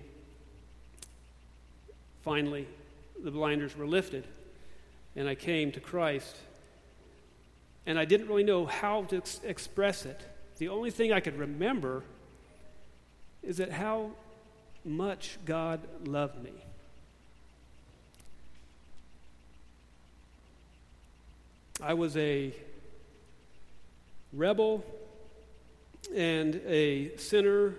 finally 2.22 2.66
the 3.22 3.31
blinders 3.31 3.77
were 3.77 3.87
lifted, 3.87 4.27
and 5.16 5.29
I 5.29 5.35
came 5.35 5.72
to 5.72 5.81
Christ. 5.81 6.37
And 7.87 7.98
I 7.98 8.05
didn't 8.05 8.29
really 8.29 8.44
know 8.44 8.64
how 8.64 9.05
to 9.05 9.18
ex- 9.18 9.40
express 9.44 10.07
it. 10.07 10.20
The 10.59 10.68
only 10.68 10.90
thing 10.90 11.12
I 11.12 11.20
could 11.20 11.38
remember 11.38 12.03
is 13.42 13.59
that 13.59 13.70
how 13.70 14.12
much 14.85 15.38
God 15.44 15.81
loved 16.07 16.42
me. 16.42 16.53
I 21.83 21.94
was 21.94 22.16
a 22.16 22.55
rebel 24.33 24.85
and 26.14 26.57
a 26.66 27.16
sinner 27.16 27.75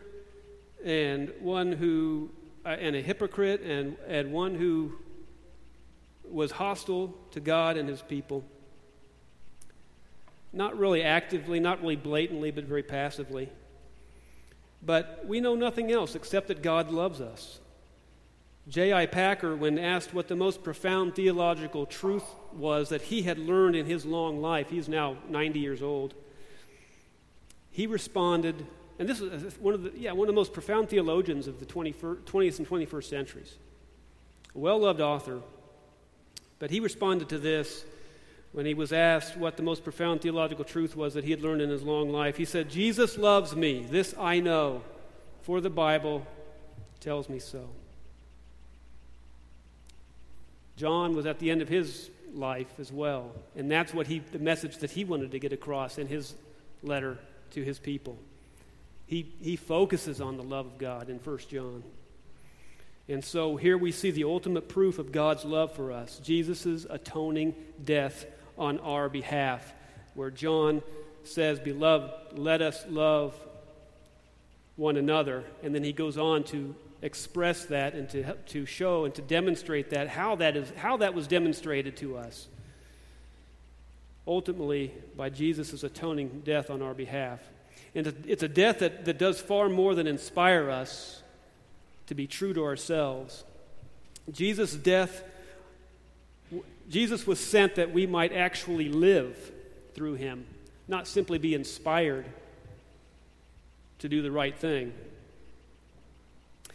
and 0.83 1.31
one 1.39 1.71
who 1.71 2.29
uh, 2.65 2.69
and 2.69 2.95
a 2.95 3.01
hypocrite 3.01 3.61
and, 3.61 3.95
and 4.07 4.31
one 4.31 4.55
who 4.55 4.93
was 6.29 6.51
hostile 6.51 7.13
to 7.31 7.39
God 7.39 7.77
and 7.77 7.87
his 7.87 8.01
people. 8.01 8.43
Not 10.51 10.77
really 10.77 11.03
actively, 11.03 11.59
not 11.59 11.81
really 11.81 11.95
blatantly, 11.95 12.51
but 12.51 12.63
very 12.63 12.83
passively. 12.83 13.49
But 14.85 15.25
we 15.25 15.39
know 15.39 15.55
nothing 15.55 15.91
else 15.91 16.15
except 16.15 16.47
that 16.47 16.61
God 16.61 16.91
loves 16.91 17.19
us. 17.19 17.59
J.I. 18.67 19.05
Packer, 19.07 19.55
when 19.55 19.77
asked 19.77 20.13
what 20.13 20.27
the 20.27 20.35
most 20.35 20.63
profound 20.63 21.15
theological 21.15 21.85
truth 21.85 22.25
was 22.53 22.89
that 22.89 23.03
he 23.03 23.23
had 23.23 23.37
learned 23.37 23.75
in 23.75 23.85
his 23.85 24.05
long 24.05 24.41
life, 24.41 24.69
he's 24.69 24.89
now 24.89 25.17
90 25.29 25.59
years 25.59 25.81
old, 25.81 26.15
he 27.69 27.85
responded, 27.85 28.65
and 28.97 29.07
this 29.07 29.21
is 29.21 29.43
uh, 29.43 29.57
one 29.59 29.73
of 29.73 29.83
the, 29.83 29.91
yeah, 29.95 30.13
one 30.13 30.27
of 30.27 30.33
the 30.33 30.39
most 30.39 30.53
profound 30.53 30.89
theologians 30.89 31.47
of 31.47 31.59
the 31.59 31.65
20th 31.65 32.57
and 32.59 32.67
21st 32.67 33.03
centuries, 33.03 33.55
a 34.55 34.57
well 34.57 34.79
loved 34.79 35.01
author, 35.01 35.41
but 36.57 36.71
he 36.71 36.79
responded 36.79 37.29
to 37.29 37.37
this 37.37 37.85
when 38.55 38.65
he 38.65 38.73
was 38.73 38.93
asked 38.93 39.35
what 39.35 39.57
the 39.57 39.63
most 39.63 39.83
profound 39.83 40.21
theological 40.21 40.63
truth 40.63 40.95
was 40.95 41.13
that 41.13 41.25
he 41.25 41.31
had 41.31 41.41
learned 41.41 41.61
in 41.61 41.69
his 41.69 41.83
long 41.83 42.09
life. 42.09 42.37
He 42.37 42.45
said, 42.45 42.69
Jesus 42.69 43.17
loves 43.17 43.53
me, 43.53 43.83
this 43.83 44.15
I 44.17 44.39
know, 44.39 44.81
for 45.41 45.59
the 45.59 45.69
Bible 45.69 46.25
tells 47.01 47.27
me 47.27 47.37
so. 47.37 47.67
John 50.77 51.17
was 51.17 51.25
at 51.25 51.39
the 51.39 51.51
end 51.51 51.61
of 51.61 51.67
his 51.67 52.09
life 52.33 52.79
as 52.79 52.93
well. 52.93 53.33
And 53.57 53.69
that's 53.69 53.93
what 53.93 54.07
he, 54.07 54.19
the 54.19 54.39
message 54.39 54.77
that 54.77 54.91
he 54.91 55.03
wanted 55.03 55.31
to 55.31 55.39
get 55.39 55.51
across 55.51 55.97
in 55.97 56.07
his 56.07 56.33
letter 56.81 57.17
to 57.51 57.61
his 57.61 57.77
people. 57.77 58.17
He, 59.05 59.33
he 59.41 59.57
focuses 59.57 60.21
on 60.21 60.37
the 60.37 60.43
love 60.43 60.65
of 60.65 60.77
God 60.77 61.09
in 61.09 61.17
1 61.17 61.37
John. 61.49 61.83
And 63.09 63.23
so 63.23 63.57
here 63.57 63.77
we 63.77 63.91
see 63.91 64.11
the 64.11 64.23
ultimate 64.23 64.69
proof 64.69 64.97
of 64.97 65.11
God's 65.11 65.43
love 65.43 65.73
for 65.73 65.91
us 65.91 66.19
Jesus' 66.23 66.87
atoning 66.89 67.53
death 67.83 68.25
on 68.57 68.79
our 68.79 69.09
behalf, 69.09 69.73
where 70.13 70.31
John 70.31 70.81
says, 71.23 71.59
Beloved, 71.59 72.37
let 72.37 72.61
us 72.61 72.85
love 72.89 73.35
one 74.75 74.97
another. 74.97 75.43
And 75.63 75.73
then 75.73 75.83
he 75.83 75.93
goes 75.93 76.17
on 76.17 76.43
to 76.45 76.75
express 77.01 77.65
that 77.65 77.93
and 77.93 78.09
to, 78.09 78.33
to 78.33 78.65
show 78.65 79.05
and 79.05 79.13
to 79.15 79.21
demonstrate 79.21 79.91
that, 79.91 80.07
how 80.07 80.35
that, 80.37 80.55
is, 80.55 80.71
how 80.77 80.97
that 80.97 81.13
was 81.13 81.27
demonstrated 81.27 81.97
to 81.97 82.17
us. 82.17 82.47
Ultimately, 84.27 84.91
by 85.15 85.29
Jesus' 85.29 85.83
atoning 85.83 86.41
death 86.43 86.69
on 86.69 86.81
our 86.81 86.93
behalf. 86.93 87.39
And 87.93 88.07
it's 88.27 88.43
a 88.43 88.47
death 88.47 88.79
that, 88.79 89.05
that 89.05 89.19
does 89.19 89.39
far 89.39 89.69
more 89.69 89.95
than 89.95 90.07
inspire 90.07 90.69
us 90.69 91.21
to 92.07 92.15
be 92.15 92.27
true 92.27 92.53
to 92.53 92.63
ourselves. 92.63 93.43
Jesus' 94.31 94.73
death, 94.73 95.23
Jesus 96.89 97.25
was 97.25 97.39
sent 97.39 97.75
that 97.75 97.91
we 97.91 98.05
might 98.05 98.33
actually 98.33 98.89
live 98.89 99.51
through 99.93 100.15
him, 100.15 100.45
not 100.87 101.07
simply 101.07 101.37
be 101.37 101.53
inspired 101.53 102.25
to 103.99 104.09
do 104.09 104.21
the 104.21 104.31
right 104.31 104.55
thing. 104.55 104.93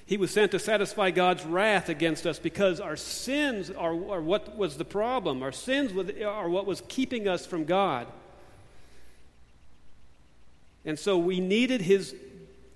He 0.07 0.17
was 0.17 0.33
sent 0.33 0.51
to 0.51 0.59
satisfy 0.59 1.13
God's 1.13 1.45
wrath 1.45 1.89
against 1.89 2.27
us 2.27 2.41
because 2.41 2.81
our 2.81 2.97
sins 2.97 3.71
are, 3.71 3.93
are 4.11 4.21
what 4.21 4.57
was 4.57 4.77
the 4.77 4.85
problem. 4.85 5.41
Our 5.41 5.53
sins 5.53 5.93
are 6.21 6.49
what 6.49 6.67
was 6.67 6.83
keeping 6.89 7.29
us 7.29 7.47
from 7.47 7.65
God. 7.65 8.09
And 10.85 10.99
so 10.99 11.17
we 11.17 11.39
needed 11.39 11.81
his 11.81 12.17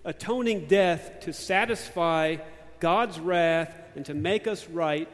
atoning 0.05 0.67
death 0.67 1.21
to 1.23 1.33
satisfy 1.33 2.37
God's 2.79 3.19
wrath 3.19 3.75
and 3.97 4.07
to 4.07 4.15
make 4.15 4.47
us 4.47 4.69
right 4.69 5.09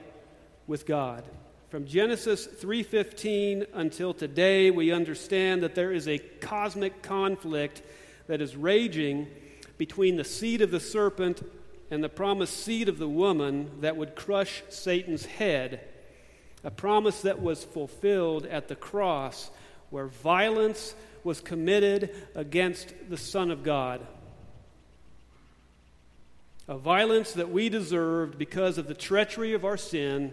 with 0.66 0.84
God. 0.84 1.24
From 1.70 1.86
Genesis 1.86 2.48
3:15 2.48 3.64
until 3.74 4.12
today, 4.12 4.72
we 4.72 4.90
understand 4.90 5.62
that 5.62 5.76
there 5.76 5.92
is 5.92 6.08
a 6.08 6.18
cosmic 6.18 7.00
conflict 7.00 7.80
that 8.26 8.40
is 8.40 8.56
raging 8.56 9.28
between 9.78 10.16
the 10.16 10.24
seed 10.24 10.62
of 10.62 10.72
the 10.72 10.80
serpent 10.80 11.48
and 11.88 12.02
the 12.02 12.08
promised 12.08 12.56
seed 12.56 12.88
of 12.88 12.98
the 12.98 13.08
woman 13.08 13.70
that 13.82 13.96
would 13.96 14.16
crush 14.16 14.64
Satan's 14.68 15.26
head, 15.26 15.86
a 16.64 16.72
promise 16.72 17.22
that 17.22 17.40
was 17.40 17.62
fulfilled 17.62 18.46
at 18.46 18.66
the 18.66 18.74
cross, 18.74 19.48
where 19.90 20.08
violence 20.08 20.96
was 21.22 21.40
committed 21.40 22.12
against 22.34 22.92
the 23.08 23.16
Son 23.16 23.48
of 23.48 23.62
God. 23.62 24.04
A 26.66 26.76
violence 26.76 27.32
that 27.34 27.50
we 27.50 27.68
deserved 27.68 28.38
because 28.38 28.76
of 28.76 28.88
the 28.88 28.94
treachery 28.94 29.52
of 29.52 29.64
our 29.64 29.76
sin 29.76 30.32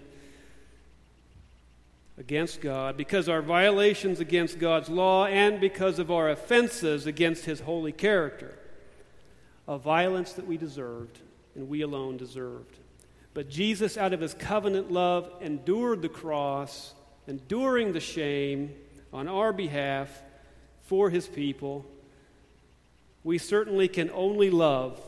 against 2.18 2.62
God, 2.62 2.98
because 2.98 3.30
our 3.30 3.42
violations 3.42 4.20
against 4.20 4.60
God's 4.60 4.90
law, 4.90 5.26
and 5.26 5.60
because 5.60 6.00
of 6.00 6.10
our 6.10 6.30
offenses 6.30 7.06
against 7.06 7.46
His 7.46 7.60
holy 7.60 7.92
character. 7.92 8.58
A 9.68 9.78
violence 9.78 10.34
that 10.34 10.48
we 10.48 10.58
deserved 10.58 11.20
and 11.58 11.68
we 11.68 11.82
alone 11.82 12.18
deserved. 12.18 12.78
But 13.34 13.50
Jesus, 13.50 13.98
out 13.98 14.14
of 14.14 14.22
his 14.22 14.34
covenant 14.34 14.92
love, 14.92 15.30
endured 15.42 16.02
the 16.02 16.10
cross, 16.10 16.94
enduring 17.28 17.92
the 17.92 18.00
shame 18.00 18.74
on 19.12 19.28
our 19.28 19.52
behalf 19.54 20.10
for 20.84 21.10
his 21.10 21.28
people. 21.28 21.86
We 23.24 23.38
certainly 23.38 23.88
can 23.88 24.10
only 24.12 24.50
love 24.50 25.00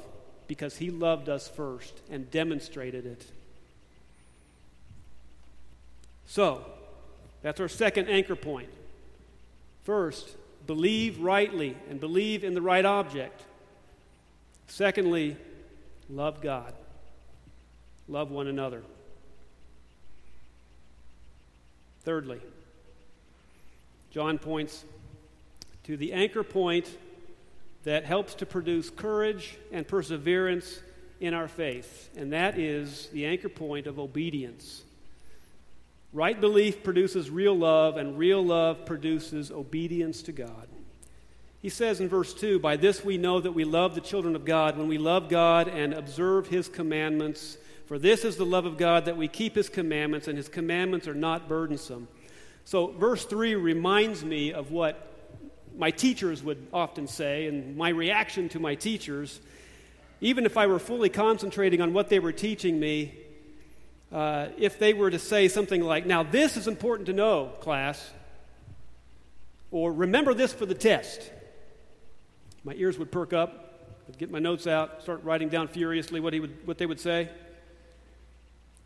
because 0.48 0.78
he 0.78 0.91
loved 0.91 1.30
us 1.30 1.48
first 1.48 2.02
and 2.12 2.30
demonstrated 2.30 3.06
it. 3.06 3.26
So, 6.26 6.65
that's 7.41 7.60
our 7.60 7.67
second 7.67 8.10
anchor 8.10 8.36
point. 8.36 8.69
First, 9.84 10.36
believe 10.67 11.19
rightly 11.19 11.75
and 11.89 11.99
believe 11.99 12.43
in 12.43 12.54
the 12.54 12.62
right 12.62 12.86
object. 12.86 13.41
Secondly, 14.67 15.38
Love 16.10 16.41
God. 16.41 16.73
Love 18.07 18.32
one 18.32 18.47
another. 18.47 18.82
Thirdly, 22.01 22.41
John 24.09 24.39
points 24.39 24.84
to 25.84 25.95
the 25.95 26.13
anchor 26.13 26.43
point 26.43 26.89
that 27.84 28.05
helps 28.05 28.34
to 28.36 28.45
produce 28.45 28.89
courage 28.89 29.57
and 29.72 29.88
perseverance 29.88 30.82
in 31.20 31.34
our 31.36 31.47
faith, 31.47 32.09
and 32.18 32.34
that 32.34 32.57
is 32.57 33.07
the 33.13 33.26
anchor 33.26 33.49
point 33.49 33.86
of 33.86 33.99
obedience. 33.99 34.84
Right 36.12 36.39
belief 36.39 36.84
produces 36.84 37.30
real 37.30 37.55
love, 37.55 37.97
and 37.97 38.18
real 38.18 38.43
love 38.43 38.86
produces 38.86 39.51
obedience 39.51 40.24
to 40.24 40.32
God. 40.32 40.68
He 41.62 41.70
says 41.70 41.99
in 41.99 42.10
verse 42.10 42.34
2 42.34 42.60
By 42.60 42.78
this 42.78 43.05
we 43.05 43.18
know 43.18 43.39
that 43.39 43.51
we 43.51 43.64
love 43.64 43.93
the 43.93 44.01
children 44.01 44.36
of 44.36 44.43
God, 44.43 44.78
when 44.78 44.88
we 44.88 44.97
love 44.97 45.30
God 45.30 45.68
and 45.68 45.93
observe 45.93 46.47
his 46.47 46.68
commandments. 46.68 47.57
For 47.86 47.99
this 47.99 48.24
is 48.24 48.38
the 48.38 48.45
love 48.45 48.66
of 48.66 48.78
God, 48.78 49.05
that 49.05 49.18
we 49.18 49.28
keep 49.28 49.55
his 49.55 49.70
commandments, 49.70 50.28
and 50.28 50.38
his 50.38 50.49
commandments 50.49 51.07
are 51.07 51.14
not 51.14 51.47
burdensome. 51.47 52.07
So, 52.66 52.88
verse 52.88 53.26
3 53.26 53.55
reminds 53.55 54.24
me 54.24 54.53
of 54.53 54.72
what 54.72 55.12
my 55.78 55.91
teachers 55.91 56.43
would 56.43 56.68
often 56.74 57.07
say, 57.07 57.47
and 57.47 57.76
my 57.78 57.89
reaction 57.89 58.49
to 58.49 58.60
my 58.60 58.76
teachers. 58.76 59.39
Even 60.22 60.45
if 60.45 60.57
I 60.57 60.68
were 60.68 60.80
fully 60.80 61.10
concentrating 61.10 61.82
on 61.82 61.93
what 61.93 62.10
they 62.10 62.20
were 62.20 62.32
teaching 62.32 62.80
me, 62.80 63.14
uh, 64.12 64.47
if 64.57 64.80
they 64.80 64.93
were 64.93 65.10
to 65.10 65.20
say 65.20 65.47
something 65.47 65.82
like, 65.82 66.05
Now, 66.05 66.24
this 66.24 66.57
is 66.57 66.68
important 66.68 67.07
to 67.07 67.14
know, 67.14 67.51
class, 67.62 68.12
or 69.72 69.91
remember 69.91 70.34
this 70.34 70.51
for 70.51 70.66
the 70.66 70.74
test, 70.74 71.32
my 72.64 72.74
ears 72.74 72.97
would 72.97 73.12
perk 73.12 73.34
up, 73.34 73.70
I'd 74.07 74.18
get 74.18 74.32
my 74.32 74.39
notes 74.39 74.66
out, 74.66 75.03
start 75.03 75.24
writing 75.24 75.49
down 75.49 75.68
furiously 75.68 76.20
what, 76.20 76.34
he 76.34 76.39
would, 76.39 76.66
what 76.66 76.78
they 76.80 76.88
would 76.88 76.99
say. 76.99 77.30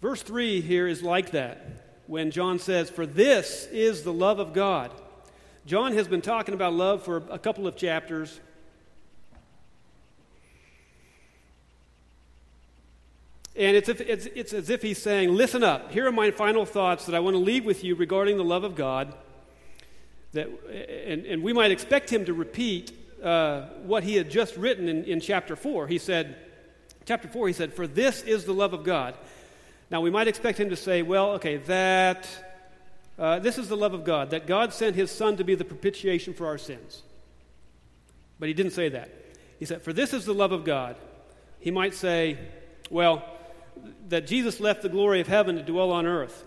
Verse 0.02 0.22
3 0.22 0.60
here 0.60 0.86
is 0.86 1.02
like 1.02 1.32
that 1.32 1.66
when 2.08 2.30
John 2.30 2.60
says, 2.60 2.90
For 2.90 3.06
this 3.06 3.68
is 3.72 4.04
the 4.04 4.12
love 4.12 4.40
of 4.40 4.52
God. 4.52 4.92
John 5.66 5.94
has 5.94 6.10
been 6.10 6.22
talking 6.22 6.54
about 6.54 6.74
love 6.74 7.04
for 7.04 7.24
a 7.30 7.40
couple 7.40 7.68
of 7.68 7.78
chapters. 7.78 8.42
And 13.56 13.78
it's, 13.78 13.88
it's, 13.88 14.26
it's 14.26 14.54
as 14.54 14.70
if 14.70 14.82
he's 14.82 15.02
saying, 15.02 15.34
Listen 15.34 15.64
up, 15.64 15.92
here 15.92 16.08
are 16.08 16.12
my 16.12 16.32
final 16.32 16.66
thoughts 16.66 17.06
that 17.06 17.16
I 17.16 17.20
want 17.20 17.36
to 17.36 17.40
leave 17.40 17.66
with 17.66 17.84
you 17.84 17.96
regarding 17.96 18.38
the 18.38 18.44
love 18.44 18.64
of 18.64 18.76
God. 18.76 19.14
That, 20.32 20.50
and, 21.06 21.26
and 21.26 21.44
we 21.44 21.54
might 21.54 21.72
expect 21.72 22.12
him 22.12 22.26
to 22.26 22.34
repeat 22.34 22.92
uh, 23.24 23.68
what 23.84 24.04
he 24.04 24.16
had 24.16 24.30
just 24.30 24.58
written 24.58 24.90
in, 24.90 25.04
in 25.06 25.20
chapter 25.20 25.56
4. 25.56 25.88
He 25.88 26.00
said, 26.00 26.36
chapter 27.06 27.28
4, 27.28 27.48
he 27.48 27.54
said, 27.54 27.74
For 27.74 27.86
this 27.86 28.24
is 28.24 28.46
the 28.46 28.54
love 28.54 28.74
of 28.74 28.84
God. 28.84 29.16
Now, 29.92 30.02
we 30.02 30.10
might 30.10 30.28
expect 30.28 30.60
him 30.60 30.72
to 30.72 30.76
say, 30.76 31.04
Well, 31.04 31.32
okay, 31.34 31.58
that, 31.58 32.28
uh, 33.20 33.38
this 33.38 33.60
is 33.60 33.70
the 33.70 33.78
love 33.78 33.94
of 33.94 34.04
God, 34.04 34.32
that 34.32 34.48
God 34.48 34.74
sent 34.74 34.96
his 34.96 35.12
Son 35.12 35.38
to 35.38 35.44
be 35.44 35.54
the 35.54 35.66
propitiation 35.66 36.34
for 36.34 36.48
our 36.48 36.58
sins. 36.58 37.04
But 38.40 38.48
he 38.48 38.56
didn't 38.56 38.72
say 38.72 38.90
that. 38.90 39.12
He 39.60 39.66
said, 39.66 39.84
For 39.84 39.94
this 39.94 40.14
is 40.14 40.26
the 40.26 40.34
love 40.34 40.52
of 40.52 40.66
God. 40.66 40.96
He 41.60 41.70
might 41.70 41.94
say, 41.94 42.40
Well, 42.90 43.24
that 44.10 44.28
Jesus 44.28 44.60
left 44.60 44.82
the 44.82 44.90
glory 44.90 45.22
of 45.22 45.28
heaven 45.28 45.56
to 45.56 45.64
dwell 45.64 45.92
on 45.92 46.06
earth. 46.06 46.44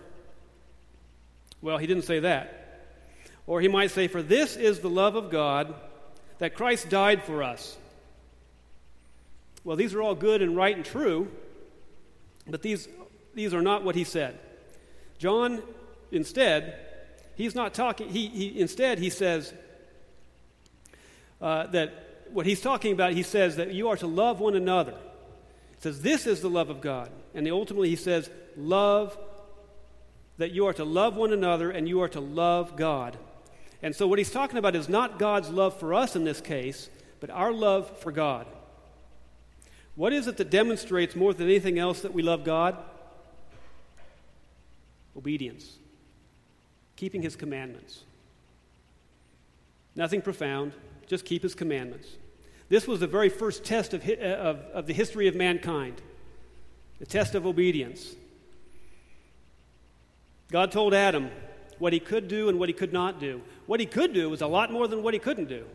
Well, 1.61 1.79
he 1.79 1.87
didn't 1.87 2.05
say 2.05 2.21
that. 2.21 2.63
Or 3.47 3.61
he 3.61 3.69
might 3.69 3.91
say, 3.91 4.09
For 4.09 4.23
this 4.23 4.57
is 4.57 4.81
the 4.81 4.91
love 4.91 5.17
of 5.17 5.31
God, 5.31 5.75
that 6.39 6.55
Christ 6.55 6.89
died 6.89 7.23
for 7.23 7.43
us. 7.43 7.77
Well, 9.65 9.77
these 9.77 9.95
are 9.95 10.03
all 10.03 10.15
good 10.15 10.43
and 10.43 10.57
right 10.57 10.77
and 10.77 10.85
true, 10.85 11.29
but 12.47 12.63
these, 12.63 12.89
these 13.35 13.53
are 13.53 13.63
not 13.63 13.83
what 13.83 13.97
he 13.97 14.05
said. 14.05 14.39
John, 15.19 15.63
instead, 16.13 16.79
he's 17.35 17.55
not 17.55 17.75
talking, 17.75 18.09
he, 18.09 18.29
he 18.29 18.61
instead, 18.61 18.99
he 18.99 19.11
says 19.11 19.53
uh, 21.41 21.67
that 21.69 22.29
what 22.31 22.47
he's 22.47 22.61
talking 22.61 22.93
about, 22.93 23.13
he 23.13 23.23
says 23.23 23.57
that 23.57 23.73
you 23.73 23.89
are 23.89 23.97
to 23.97 24.07
love 24.07 24.39
one 24.39 24.55
another 24.55 24.95
says, 25.87 26.03
This 26.03 26.27
is 26.27 26.41
the 26.41 26.51
love 26.51 26.69
of 26.69 26.81
God. 26.81 27.11
And 27.33 27.47
ultimately, 27.49 27.89
he 27.89 27.97
says, 27.97 28.29
Love, 28.57 29.17
that 30.39 30.51
you 30.51 30.67
are 30.67 30.73
to 30.73 30.85
love 30.85 31.17
one 31.17 31.33
another 31.33 31.71
and 31.71 31.89
you 31.89 32.03
are 32.03 32.09
to 32.09 32.21
love 32.21 32.77
God. 32.77 33.17
And 33.83 33.95
so, 33.95 34.09
what 34.09 34.19
he's 34.19 34.33
talking 34.33 34.59
about 34.59 34.75
is 34.75 34.89
not 34.89 35.19
God's 35.19 35.49
love 35.49 35.79
for 35.79 35.95
us 35.95 36.17
in 36.17 36.25
this 36.25 36.41
case, 36.41 36.91
but 37.21 37.31
our 37.31 37.53
love 37.53 37.99
for 38.01 38.11
God. 38.11 38.47
What 39.95 40.13
is 40.13 40.27
it 40.27 40.37
that 40.39 40.51
demonstrates 40.51 41.15
more 41.15 41.33
than 41.33 41.47
anything 41.47 41.79
else 41.79 42.01
that 42.01 42.13
we 42.13 42.23
love 42.23 42.43
God? 42.43 42.77
Obedience, 45.17 45.77
keeping 46.97 47.23
his 47.23 47.37
commandments. 47.37 48.03
Nothing 49.95 50.21
profound, 50.21 50.73
just 51.07 51.25
keep 51.25 51.43
his 51.43 51.55
commandments. 51.55 52.09
This 52.69 52.87
was 52.87 53.01
the 53.01 53.07
very 53.07 53.29
first 53.29 53.65
test 53.65 53.95
of, 53.95 54.09
uh, 54.09 54.13
of, 54.13 54.59
of 54.73 54.87
the 54.87 54.93
history 54.93 55.29
of 55.29 55.35
mankind 55.35 56.01
the 56.99 57.07
test 57.07 57.35
of 57.35 57.47
obedience. 57.47 58.15
God 60.51 60.73
told 60.73 60.95
Adam 60.95 61.31
what 61.79 61.93
he 61.93 62.01
could 62.01 62.29
do 62.29 62.49
and 62.49 62.59
what 62.59 62.69
he 62.69 62.73
could 62.73 62.93
not 62.93 63.21
do. 63.21 63.43
What 63.67 63.81
he 63.81 63.87
could 63.87 64.15
do 64.15 64.31
was 64.31 64.41
a 64.41 64.47
lot 64.47 64.73
more 64.73 64.89
than 64.89 65.03
what 65.03 65.13
he 65.13 65.21
couldn't 65.21 65.49
do. 65.49 65.67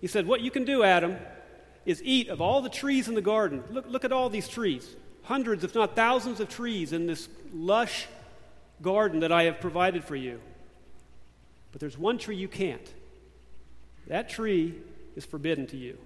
He 0.00 0.06
said, 0.06 0.26
What 0.26 0.40
you 0.40 0.50
can 0.50 0.64
do, 0.64 0.82
Adam, 0.82 1.16
is 1.84 2.02
eat 2.02 2.28
of 2.28 2.40
all 2.40 2.62
the 2.62 2.68
trees 2.68 3.08
in 3.08 3.14
the 3.14 3.22
garden. 3.22 3.62
Look, 3.70 3.86
look 3.88 4.04
at 4.04 4.12
all 4.12 4.28
these 4.28 4.48
trees. 4.48 4.96
Hundreds, 5.22 5.64
if 5.64 5.74
not 5.74 5.94
thousands, 5.94 6.40
of 6.40 6.48
trees 6.48 6.92
in 6.92 7.06
this 7.06 7.28
lush 7.54 8.06
garden 8.82 9.20
that 9.20 9.32
I 9.32 9.44
have 9.44 9.60
provided 9.60 10.04
for 10.04 10.16
you. 10.16 10.40
But 11.72 11.80
there's 11.80 11.98
one 11.98 12.18
tree 12.18 12.36
you 12.36 12.48
can't. 12.48 12.92
That 14.08 14.28
tree 14.28 14.74
is 15.14 15.24
forbidden 15.24 15.66
to 15.68 15.76
you. 15.76 15.98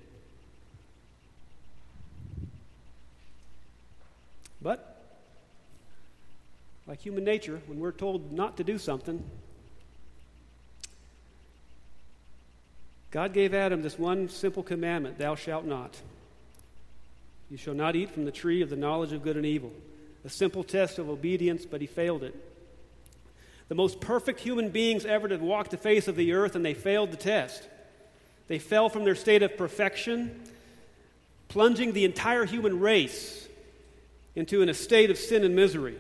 But, 4.63 5.01
like 6.87 7.01
human 7.01 7.25
nature, 7.25 7.61
when 7.67 7.81
we're 7.81 7.93
told 7.93 8.33
not 8.33 8.57
to 8.59 8.65
do 8.65 8.79
something, 8.79 9.25
God 13.11 13.33
gave 13.33 13.55
Adam 13.55 13.83
this 13.83 13.99
one 13.99 14.29
simple 14.29 14.63
commandment 14.63 15.19
Thou 15.19 15.35
shalt 15.35 15.65
not. 15.65 15.97
You 17.51 17.57
shall 17.57 17.75
not 17.75 17.97
eat 17.97 18.11
from 18.11 18.25
the 18.25 18.31
tree 18.31 18.63
of 18.63 18.71
the 18.71 18.77
knowledge 18.77 19.13
of 19.13 19.25
good 19.25 19.37
and 19.37 19.47
evil. 19.47 19.73
A 20.25 20.29
simple 20.29 20.63
test 20.63 20.99
of 20.99 21.09
obedience, 21.09 21.67
but 21.67 21.81
he 21.81 21.87
failed 21.87 22.23
it. 22.23 22.35
The 23.69 23.75
most 23.75 24.01
perfect 24.01 24.41
human 24.41 24.69
beings 24.69 25.05
ever 25.05 25.29
to 25.29 25.37
walk 25.39 25.71
the 25.71 25.77
face 25.77 26.07
of 26.07 26.17
the 26.17 26.33
earth, 26.33 26.55
and 26.55 26.65
they 26.65 26.75
failed 26.75 27.11
the 27.11 27.17
test. 27.17 27.69
They 28.47 28.59
fell 28.59 28.89
from 28.89 29.05
their 29.05 29.15
state 29.15 29.43
of 29.43 29.57
perfection, 29.57 30.41
plunging 31.49 31.93
the 31.93 32.05
entire 32.05 32.45
human 32.45 32.79
race 32.79 33.49
into 34.35 34.63
an 34.63 34.69
estate 34.69 35.11
of 35.11 35.19
sin 35.19 35.45
and 35.45 35.55
misery. 35.55 35.97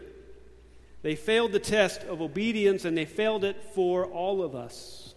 They 1.02 1.14
failed 1.14 1.52
the 1.52 1.58
test 1.58 2.02
of 2.04 2.20
obedience 2.20 2.84
and 2.84 2.96
they 2.96 3.06
failed 3.06 3.44
it 3.44 3.62
for 3.74 4.06
all 4.06 4.42
of 4.42 4.54
us. 4.54 5.14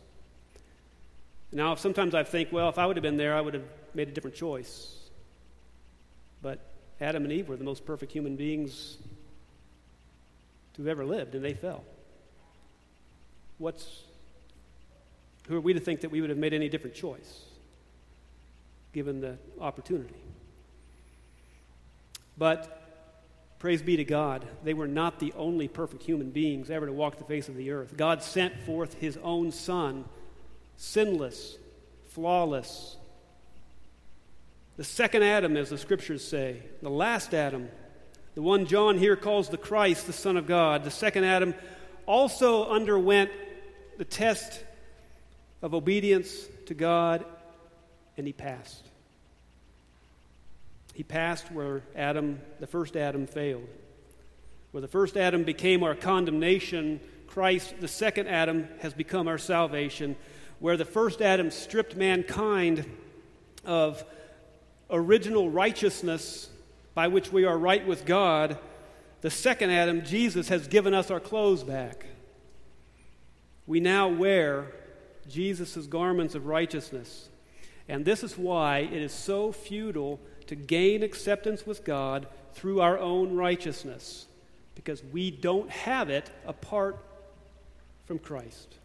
Now, 1.52 1.76
sometimes 1.76 2.16
I 2.16 2.24
think, 2.24 2.52
well, 2.52 2.70
if 2.70 2.78
I 2.78 2.86
would 2.86 2.96
have 2.96 3.04
been 3.04 3.18
there, 3.18 3.36
I 3.36 3.42
would 3.42 3.54
have 3.54 3.66
made 3.94 4.08
a 4.08 4.12
different 4.12 4.36
choice. 4.36 4.98
But 6.42 6.60
Adam 7.00 7.24
and 7.24 7.32
Eve 7.32 7.50
were 7.50 7.58
the 7.58 7.64
most 7.64 7.86
perfect 7.86 8.12
human 8.12 8.36
beings 8.36 8.98
to 10.74 10.82
have 10.82 10.88
ever 10.88 11.06
lived, 11.06 11.36
and 11.36 11.46
they 11.46 11.54
fell. 11.54 11.84
What's 13.60 14.04
who 15.48 15.58
are 15.58 15.62
we 15.62 15.74
to 15.74 15.80
think 15.80 16.02
that 16.02 16.10
we 16.10 16.22
would 16.22 16.30
have 16.30 16.40
made 16.40 16.54
any 16.54 16.70
different 16.70 16.96
choice 16.96 17.44
given 18.94 19.20
the 19.20 19.38
opportunity? 19.60 20.16
But 22.38 22.83
Praise 23.64 23.82
be 23.82 23.96
to 23.96 24.04
God, 24.04 24.46
they 24.66 24.74
were 24.74 24.90
not 24.90 25.20
the 25.20 25.32
only 25.38 25.70
perfect 25.70 26.04
human 26.04 26.32
beings 26.32 26.70
ever 26.70 26.86
to 26.86 26.92
walk 26.92 27.18
the 27.18 27.24
face 27.24 27.48
of 27.48 27.56
the 27.56 27.72
earth. 27.72 27.96
God 27.96 28.22
sent 28.22 28.60
forth 28.64 28.96
his 28.96 29.16
own 29.24 29.54
Son, 29.54 30.04
sinless, 30.76 31.56
flawless. 32.10 32.98
The 34.76 34.84
second 34.84 35.24
Adam, 35.24 35.56
as 35.56 35.70
the 35.70 35.78
scriptures 35.78 36.28
say, 36.28 36.62
the 36.82 36.90
last 36.90 37.34
Adam, 37.34 37.70
the 38.36 38.42
one 38.42 38.66
John 38.66 38.98
here 38.98 39.16
calls 39.16 39.48
the 39.48 39.58
Christ, 39.58 40.08
the 40.08 40.12
Son 40.12 40.36
of 40.36 40.46
God, 40.46 40.84
the 40.84 40.92
second 40.92 41.24
Adam 41.24 41.56
also 42.06 42.68
underwent 42.68 43.32
the 43.98 44.04
test 44.04 44.62
of 45.62 45.74
obedience 45.74 46.36
to 46.66 46.74
God, 46.74 47.24
and 48.18 48.28
he 48.28 48.34
passed. 48.34 48.90
He 50.94 51.04
passed 51.04 51.52
where 51.52 51.82
Adam, 51.96 52.40
the 52.60 52.68
first 52.68 52.96
Adam, 52.96 53.28
failed. 53.28 53.68
Where 54.72 54.82
the 54.82 54.88
first 54.88 55.18
Adam 55.18 55.44
became 55.44 55.84
our 55.84 55.96
condemnation, 55.96 57.00
Christ, 57.28 57.76
the 57.80 57.88
second 57.88 58.28
Adam, 58.28 58.68
has 58.80 58.94
become 58.94 59.28
our 59.28 59.40
salvation. 59.40 60.16
Where 60.60 60.78
the 60.78 60.86
first 60.86 61.22
Adam 61.22 61.52
stripped 61.52 61.96
mankind 61.96 62.86
of 63.66 64.04
original 64.90 65.50
righteousness 65.50 66.50
by 66.94 67.08
which 67.08 67.32
we 67.32 67.46
are 67.46 67.58
right 67.58 67.86
with 67.86 68.06
God, 68.06 68.58
the 69.22 69.32
second 69.32 69.72
Adam, 69.72 70.06
Jesus, 70.06 70.50
has 70.50 70.68
given 70.68 70.94
us 70.94 71.10
our 71.10 71.20
clothes 71.20 71.64
back. 71.64 72.06
We 73.66 73.80
now 73.80 74.10
wear 74.10 74.72
Jesus' 75.28 75.88
garments 75.88 76.36
of 76.36 76.46
righteousness. 76.46 77.30
And 77.88 78.06
this 78.06 78.24
is 78.24 78.38
why 78.38 78.80
it 78.80 79.02
is 79.02 79.12
so 79.12 79.52
futile 79.52 80.20
to 80.54 80.60
gain 80.62 81.02
acceptance 81.02 81.66
with 81.66 81.84
God 81.84 82.28
through 82.54 82.80
our 82.80 83.00
own 83.00 83.36
righteousness 83.36 84.28
because 84.76 85.04
we 85.04 85.32
don't 85.32 85.68
have 85.72 86.12
it 86.12 86.30
apart 86.46 87.04
from 88.06 88.20
Christ. 88.20 88.76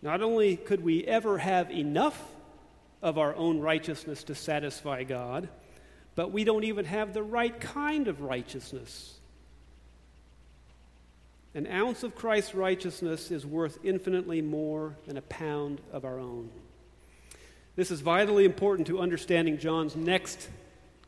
Not 0.00 0.22
only 0.22 0.56
could 0.56 0.84
we 0.84 1.02
ever 1.04 1.36
have 1.38 1.72
enough 1.72 2.22
of 3.02 3.18
our 3.18 3.34
own 3.34 3.58
righteousness 3.58 4.22
to 4.24 4.36
satisfy 4.36 5.02
God, 5.02 5.48
but 6.14 6.30
we 6.30 6.44
don't 6.44 6.62
even 6.62 6.84
have 6.84 7.12
the 7.12 7.24
right 7.24 7.58
kind 7.60 8.06
of 8.06 8.20
righteousness. 8.20 9.18
An 11.56 11.66
ounce 11.66 12.04
of 12.04 12.14
Christ's 12.14 12.54
righteousness 12.54 13.32
is 13.32 13.44
worth 13.44 13.80
infinitely 13.82 14.42
more 14.42 14.94
than 15.08 15.16
a 15.16 15.22
pound 15.22 15.80
of 15.90 16.04
our 16.04 16.20
own. 16.20 16.50
This 17.78 17.92
is 17.92 18.00
vitally 18.00 18.44
important 18.44 18.88
to 18.88 18.98
understanding 18.98 19.56
John's 19.56 19.94
next 19.94 20.48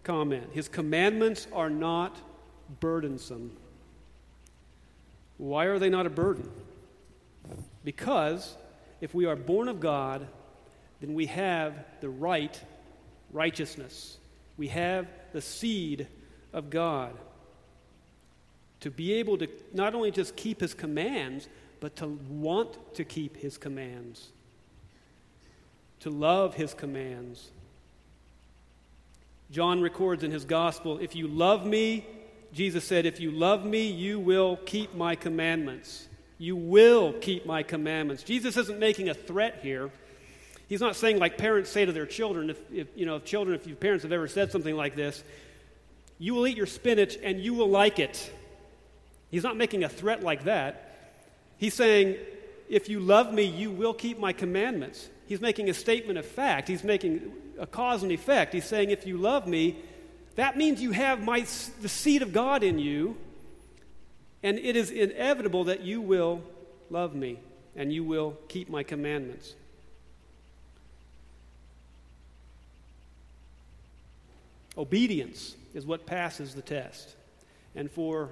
comment. 0.04 0.50
His 0.52 0.68
commandments 0.68 1.48
are 1.52 1.68
not 1.68 2.16
burdensome. 2.78 3.56
Why 5.36 5.64
are 5.64 5.80
they 5.80 5.90
not 5.90 6.06
a 6.06 6.10
burden? 6.10 6.48
Because 7.82 8.56
if 9.00 9.12
we 9.12 9.26
are 9.26 9.34
born 9.34 9.66
of 9.66 9.80
God, 9.80 10.28
then 11.00 11.12
we 11.14 11.26
have 11.26 11.74
the 12.00 12.08
right 12.08 12.56
righteousness. 13.32 14.18
We 14.56 14.68
have 14.68 15.08
the 15.32 15.42
seed 15.42 16.06
of 16.52 16.70
God. 16.70 17.16
To 18.82 18.92
be 18.92 19.14
able 19.14 19.38
to 19.38 19.48
not 19.74 19.96
only 19.96 20.12
just 20.12 20.36
keep 20.36 20.60
his 20.60 20.74
commands, 20.74 21.48
but 21.80 21.96
to 21.96 22.06
want 22.28 22.94
to 22.94 23.02
keep 23.02 23.38
his 23.38 23.58
commands, 23.58 24.28
to 26.00 26.10
love 26.10 26.54
his 26.54 26.74
commands. 26.74 27.50
John 29.50 29.80
records 29.80 30.22
in 30.22 30.30
his 30.30 30.44
gospel 30.44 30.98
if 30.98 31.14
you 31.16 31.26
love 31.26 31.66
me, 31.66 32.06
Jesus 32.52 32.84
said, 32.84 33.06
if 33.06 33.20
you 33.20 33.30
love 33.30 33.64
me, 33.64 33.86
you 33.86 34.18
will 34.18 34.56
keep 34.64 34.94
my 34.94 35.14
commandments. 35.14 36.08
You 36.38 36.56
will 36.56 37.12
keep 37.12 37.46
my 37.46 37.62
commandments. 37.62 38.22
Jesus 38.22 38.56
isn't 38.56 38.78
making 38.78 39.08
a 39.08 39.14
threat 39.14 39.60
here. 39.62 39.90
He's 40.68 40.80
not 40.80 40.96
saying 40.96 41.18
like 41.18 41.36
parents 41.36 41.70
say 41.70 41.84
to 41.84 41.92
their 41.92 42.06
children, 42.06 42.50
if, 42.50 42.58
if 42.72 42.88
you 42.94 43.06
know, 43.06 43.16
if 43.16 43.24
children, 43.24 43.54
if 43.54 43.66
your 43.66 43.76
parents 43.76 44.02
have 44.04 44.12
ever 44.12 44.28
said 44.28 44.50
something 44.50 44.74
like 44.74 44.96
this, 44.96 45.22
you 46.18 46.34
will 46.34 46.46
eat 46.46 46.56
your 46.56 46.66
spinach 46.66 47.18
and 47.22 47.40
you 47.40 47.54
will 47.54 47.68
like 47.68 47.98
it. 47.98 48.32
He's 49.30 49.42
not 49.42 49.56
making 49.56 49.84
a 49.84 49.88
threat 49.88 50.22
like 50.22 50.44
that. 50.44 51.18
He's 51.56 51.74
saying, 51.74 52.16
if 52.68 52.88
you 52.88 53.00
love 53.00 53.32
me, 53.32 53.42
you 53.42 53.70
will 53.70 53.94
keep 53.94 54.18
my 54.18 54.32
commandments. 54.32 55.08
He's 55.30 55.40
making 55.40 55.70
a 55.70 55.74
statement 55.74 56.18
of 56.18 56.26
fact. 56.26 56.66
He's 56.66 56.82
making 56.82 57.30
a 57.56 57.64
cause 57.64 58.02
and 58.02 58.10
effect. 58.10 58.52
He's 58.52 58.64
saying, 58.64 58.90
if 58.90 59.06
you 59.06 59.16
love 59.16 59.46
me, 59.46 59.76
that 60.34 60.56
means 60.56 60.82
you 60.82 60.90
have 60.90 61.22
my, 61.22 61.46
the 61.80 61.88
seed 61.88 62.22
of 62.22 62.32
God 62.32 62.64
in 62.64 62.80
you, 62.80 63.16
and 64.42 64.58
it 64.58 64.74
is 64.74 64.90
inevitable 64.90 65.62
that 65.64 65.82
you 65.82 66.00
will 66.00 66.42
love 66.90 67.14
me 67.14 67.38
and 67.76 67.92
you 67.92 68.02
will 68.02 68.36
keep 68.48 68.68
my 68.68 68.82
commandments. 68.82 69.54
Obedience 74.76 75.54
is 75.74 75.86
what 75.86 76.06
passes 76.06 76.56
the 76.56 76.62
test. 76.62 77.14
And 77.76 77.88
for 77.88 78.30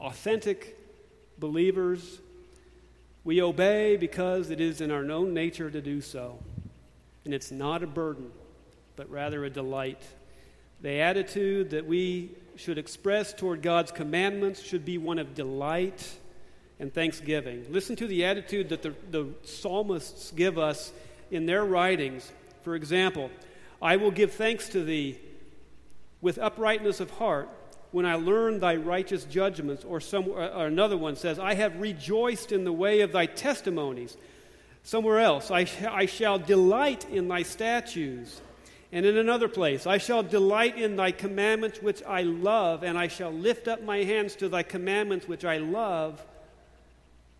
authentic 0.00 0.76
believers, 1.38 2.18
we 3.26 3.42
obey 3.42 3.96
because 3.96 4.50
it 4.50 4.60
is 4.60 4.80
in 4.80 4.92
our 4.92 5.10
own 5.10 5.34
nature 5.34 5.68
to 5.68 5.82
do 5.82 6.00
so. 6.00 6.38
And 7.24 7.34
it's 7.34 7.50
not 7.50 7.82
a 7.82 7.86
burden, 7.86 8.30
but 8.94 9.10
rather 9.10 9.44
a 9.44 9.50
delight. 9.50 10.00
The 10.80 11.00
attitude 11.00 11.70
that 11.70 11.86
we 11.86 12.30
should 12.54 12.78
express 12.78 13.34
toward 13.34 13.62
God's 13.62 13.90
commandments 13.90 14.62
should 14.62 14.84
be 14.84 14.96
one 14.96 15.18
of 15.18 15.34
delight 15.34 16.08
and 16.78 16.94
thanksgiving. 16.94 17.66
Listen 17.68 17.96
to 17.96 18.06
the 18.06 18.24
attitude 18.24 18.68
that 18.68 18.82
the, 18.82 18.94
the 19.10 19.26
psalmists 19.42 20.30
give 20.30 20.56
us 20.56 20.92
in 21.32 21.46
their 21.46 21.64
writings. 21.64 22.30
For 22.62 22.76
example, 22.76 23.32
I 23.82 23.96
will 23.96 24.12
give 24.12 24.34
thanks 24.34 24.68
to 24.68 24.84
thee 24.84 25.18
with 26.20 26.38
uprightness 26.38 27.00
of 27.00 27.10
heart 27.10 27.48
when 27.96 28.04
I 28.04 28.16
learn 28.16 28.60
thy 28.60 28.76
righteous 28.76 29.24
judgments. 29.24 29.82
Or, 29.82 30.02
some, 30.02 30.28
or 30.28 30.66
another 30.66 30.98
one 30.98 31.16
says, 31.16 31.38
I 31.38 31.54
have 31.54 31.80
rejoiced 31.80 32.52
in 32.52 32.64
the 32.64 32.72
way 32.72 33.00
of 33.00 33.10
thy 33.10 33.24
testimonies. 33.24 34.18
Somewhere 34.82 35.18
else, 35.18 35.50
I, 35.50 35.64
sh- 35.64 35.82
I 35.82 36.04
shall 36.04 36.38
delight 36.38 37.08
in 37.08 37.26
thy 37.28 37.42
statutes. 37.42 38.42
And 38.92 39.06
in 39.06 39.16
another 39.16 39.48
place, 39.48 39.86
I 39.86 39.96
shall 39.96 40.22
delight 40.22 40.76
in 40.76 40.96
thy 40.96 41.10
commandments 41.10 41.80
which 41.80 42.02
I 42.02 42.20
love, 42.20 42.82
and 42.82 42.98
I 42.98 43.08
shall 43.08 43.30
lift 43.30 43.66
up 43.66 43.82
my 43.82 44.02
hands 44.02 44.36
to 44.36 44.50
thy 44.50 44.62
commandments 44.62 45.26
which 45.26 45.46
I 45.46 45.56
love. 45.56 46.22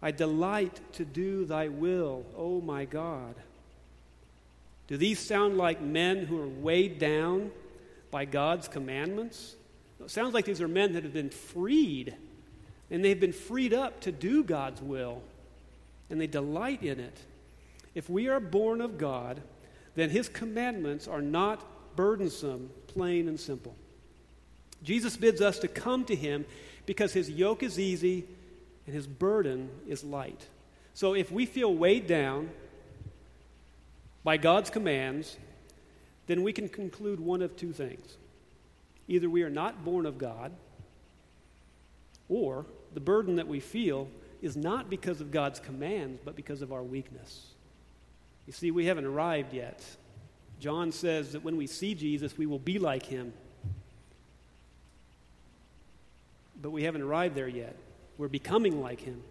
I 0.01 0.11
delight 0.11 0.81
to 0.95 1.05
do 1.05 1.45
thy 1.45 1.69
will, 1.69 2.25
O 2.35 2.63
my 2.63 2.87
God. 2.87 3.35
Do 4.87 4.97
these 4.97 5.19
sound 5.19 5.59
like 5.59 5.83
men 5.83 6.25
who 6.25 6.41
are 6.41 6.49
weighed 6.49 6.99
down 6.99 7.51
by 8.11 8.25
God's 8.25 8.69
commandments? 8.69 9.56
It 10.01 10.11
sounds 10.11 10.35
like 10.35 10.45
these 10.45 10.61
are 10.61 10.69
men 10.69 10.93
that 10.93 11.05
have 11.05 11.13
been 11.13 11.31
freed, 11.31 12.15
and 12.91 13.05
they've 13.05 13.19
been 13.19 13.33
freed 13.33 13.73
up 13.73 14.01
to 14.03 14.13
do 14.13 14.45
God's 14.45 14.81
will, 14.81 15.23
and 16.11 16.21
they 16.21 16.27
delight 16.27 16.83
in 16.83 17.01
it. 17.01 17.19
If 17.95 18.11
we 18.11 18.29
are 18.29 18.41
born 18.41 18.81
of 18.81 18.99
God, 18.99 19.41
then 19.95 20.11
his 20.11 20.29
commandments 20.29 21.09
are 21.09 21.23
not 21.23 21.65
burdensome, 21.97 22.71
plain 22.87 23.27
and 23.27 23.41
simple. 23.41 23.75
Jesus 24.83 25.17
bids 25.17 25.41
us 25.41 25.59
to 25.61 25.69
come 25.69 26.05
to 26.05 26.15
him 26.15 26.45
because 26.85 27.13
his 27.15 27.31
yoke 27.31 27.63
is 27.63 27.81
easy 27.81 28.25
and 28.87 28.95
his 28.95 29.07
burden 29.07 29.71
is 29.89 30.05
light. 30.05 30.47
So 30.95 31.15
if 31.15 31.33
we 31.33 31.47
feel 31.47 31.75
weighed 31.75 32.07
down 32.07 32.51
by 34.23 34.37
God's 34.37 34.71
commands, 34.71 35.37
then 36.27 36.43
we 36.43 36.53
can 36.53 36.69
conclude 36.69 37.19
one 37.19 37.43
of 37.43 37.57
two 37.57 37.73
things. 37.73 38.17
Either 39.09 39.31
we 39.31 39.43
are 39.43 39.51
not 39.51 39.85
born 39.85 40.07
of 40.07 40.19
God, 40.19 40.53
or 42.29 42.67
the 42.95 43.01
burden 43.01 43.37
that 43.37 43.47
we 43.47 43.61
feel 43.61 44.09
is 44.43 44.57
not 44.57 44.91
because 44.91 45.21
of 45.21 45.31
God's 45.31 45.61
commands, 45.61 46.21
but 46.25 46.37
because 46.37 46.63
of 46.63 46.73
our 46.73 46.83
weakness. 46.83 47.47
You 48.47 48.53
see, 48.53 48.71
we 48.71 48.87
haven't 48.87 49.05
arrived 49.05 49.53
yet. 49.53 49.85
John 50.61 50.93
says 50.93 51.33
that 51.33 51.45
when 51.45 51.57
we 51.57 51.67
see 51.67 51.95
Jesus, 51.95 52.37
we 52.39 52.47
will 52.47 52.59
be 52.59 52.79
like 52.79 53.05
him. 53.05 53.33
But 56.61 56.71
we 56.71 56.85
haven't 56.85 57.03
arrived 57.03 57.35
there 57.35 57.49
yet. 57.49 57.77
We're 58.19 58.29
becoming 58.29 58.81
like 58.81 59.01
him. 59.01 59.23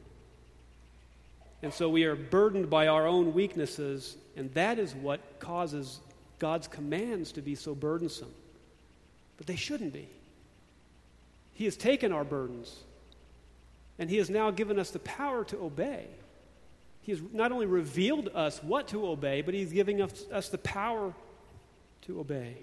And 1.63 1.73
so 1.73 1.89
we 1.89 2.03
are 2.03 2.15
burdened 2.15 2.69
by 2.69 2.88
our 2.88 3.07
own 3.07 3.34
weaknesses, 3.34 4.17
and 4.36 4.53
that 4.53 4.78
is 4.78 4.93
what 4.93 5.39
causes 5.39 5.99
God's 6.38 6.67
commands 6.67 7.32
to 7.34 7.41
be 7.41 7.55
so 7.55 7.73
burdensome. 7.73 8.32
But 9.38 9.48
they 9.48 9.56
shouldn't 9.56 9.94
be. 9.94 10.08
He 11.54 11.66
has 11.66 11.78
taken 11.78 12.12
our 12.12 12.24
burdens, 12.24 12.76
and 13.98 14.10
He 14.10 14.18
has 14.18 14.30
now 14.30 14.52
given 14.52 14.78
us 14.78 14.92
the 14.92 15.00
power 15.00 15.44
to 15.46 15.58
obey. 15.64 16.06
He 17.02 17.12
has 17.12 17.22
not 17.32 17.52
only 17.52 17.66
revealed 17.66 18.30
us 18.34 18.62
what 18.64 18.88
to 18.90 19.08
obey, 19.08 19.42
but 19.42 19.54
He's 19.54 19.72
giving 19.72 20.02
us, 20.02 20.26
us 20.32 20.50
the 20.50 20.58
power 20.58 21.14
to 22.04 22.20
obey. 22.20 22.56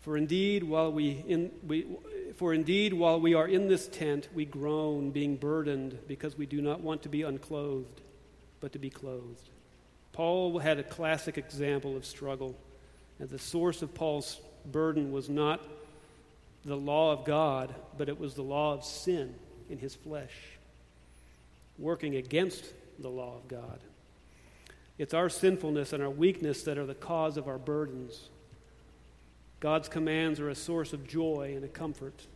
For 0.00 0.16
indeed, 0.16 0.62
while 0.62 0.92
we, 0.92 1.24
in, 1.26 1.50
we, 1.66 1.84
for 2.36 2.54
indeed, 2.54 2.92
while 2.94 3.20
we 3.20 3.34
are 3.34 3.48
in 3.48 3.66
this 3.66 3.88
tent, 3.88 4.28
we 4.34 4.44
groan, 4.44 5.10
being 5.10 5.36
burdened, 5.36 5.98
because 6.06 6.38
we 6.38 6.46
do 6.46 6.62
not 6.62 6.80
want 6.80 7.02
to 7.02 7.08
be 7.08 7.22
unclothed, 7.22 8.00
but 8.60 8.72
to 8.72 8.78
be 8.78 8.88
clothed. 8.88 9.48
Paul 10.16 10.58
had 10.58 10.78
a 10.78 10.82
classic 10.82 11.36
example 11.36 11.94
of 11.94 12.06
struggle, 12.06 12.56
and 13.18 13.28
the 13.28 13.38
source 13.38 13.82
of 13.82 13.92
Paul's 13.92 14.40
burden 14.64 15.12
was 15.12 15.28
not 15.28 15.62
the 16.64 16.74
law 16.74 17.12
of 17.12 17.26
God, 17.26 17.74
but 17.98 18.08
it 18.08 18.18
was 18.18 18.32
the 18.32 18.42
law 18.42 18.72
of 18.72 18.82
sin 18.82 19.34
in 19.68 19.76
his 19.76 19.94
flesh, 19.94 20.32
working 21.78 22.16
against 22.16 22.64
the 22.98 23.10
law 23.10 23.36
of 23.36 23.46
God. 23.46 23.78
It's 24.96 25.12
our 25.12 25.28
sinfulness 25.28 25.92
and 25.92 26.02
our 26.02 26.08
weakness 26.08 26.62
that 26.62 26.78
are 26.78 26.86
the 26.86 26.94
cause 26.94 27.36
of 27.36 27.46
our 27.46 27.58
burdens. 27.58 28.30
God's 29.60 29.90
commands 29.90 30.40
are 30.40 30.48
a 30.48 30.54
source 30.54 30.94
of 30.94 31.06
joy 31.06 31.52
and 31.54 31.62
a 31.62 31.68
comfort. 31.68 32.26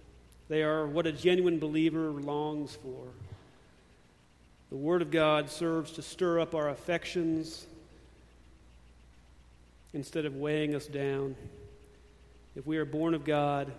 They 0.49 0.62
are 0.62 0.87
what 0.87 1.07
a 1.07 1.12
genuine 1.12 1.59
believer 1.59 2.11
longs 2.11 2.76
for. 2.76 3.07
The 4.68 4.76
Word 4.76 5.01
of 5.01 5.11
God 5.11 5.49
serves 5.49 5.93
to 5.93 6.03
stir 6.03 6.41
up 6.41 6.55
our 6.55 6.68
affections 6.68 7.66
instead 9.93 10.24
of 10.24 10.36
weighing 10.36 10.74
us 10.74 10.86
down. 10.86 11.34
If 12.57 12.66
we 12.66 12.78
are 12.78 12.84
born 12.84 13.14
of 13.14 13.24
God, 13.24 13.72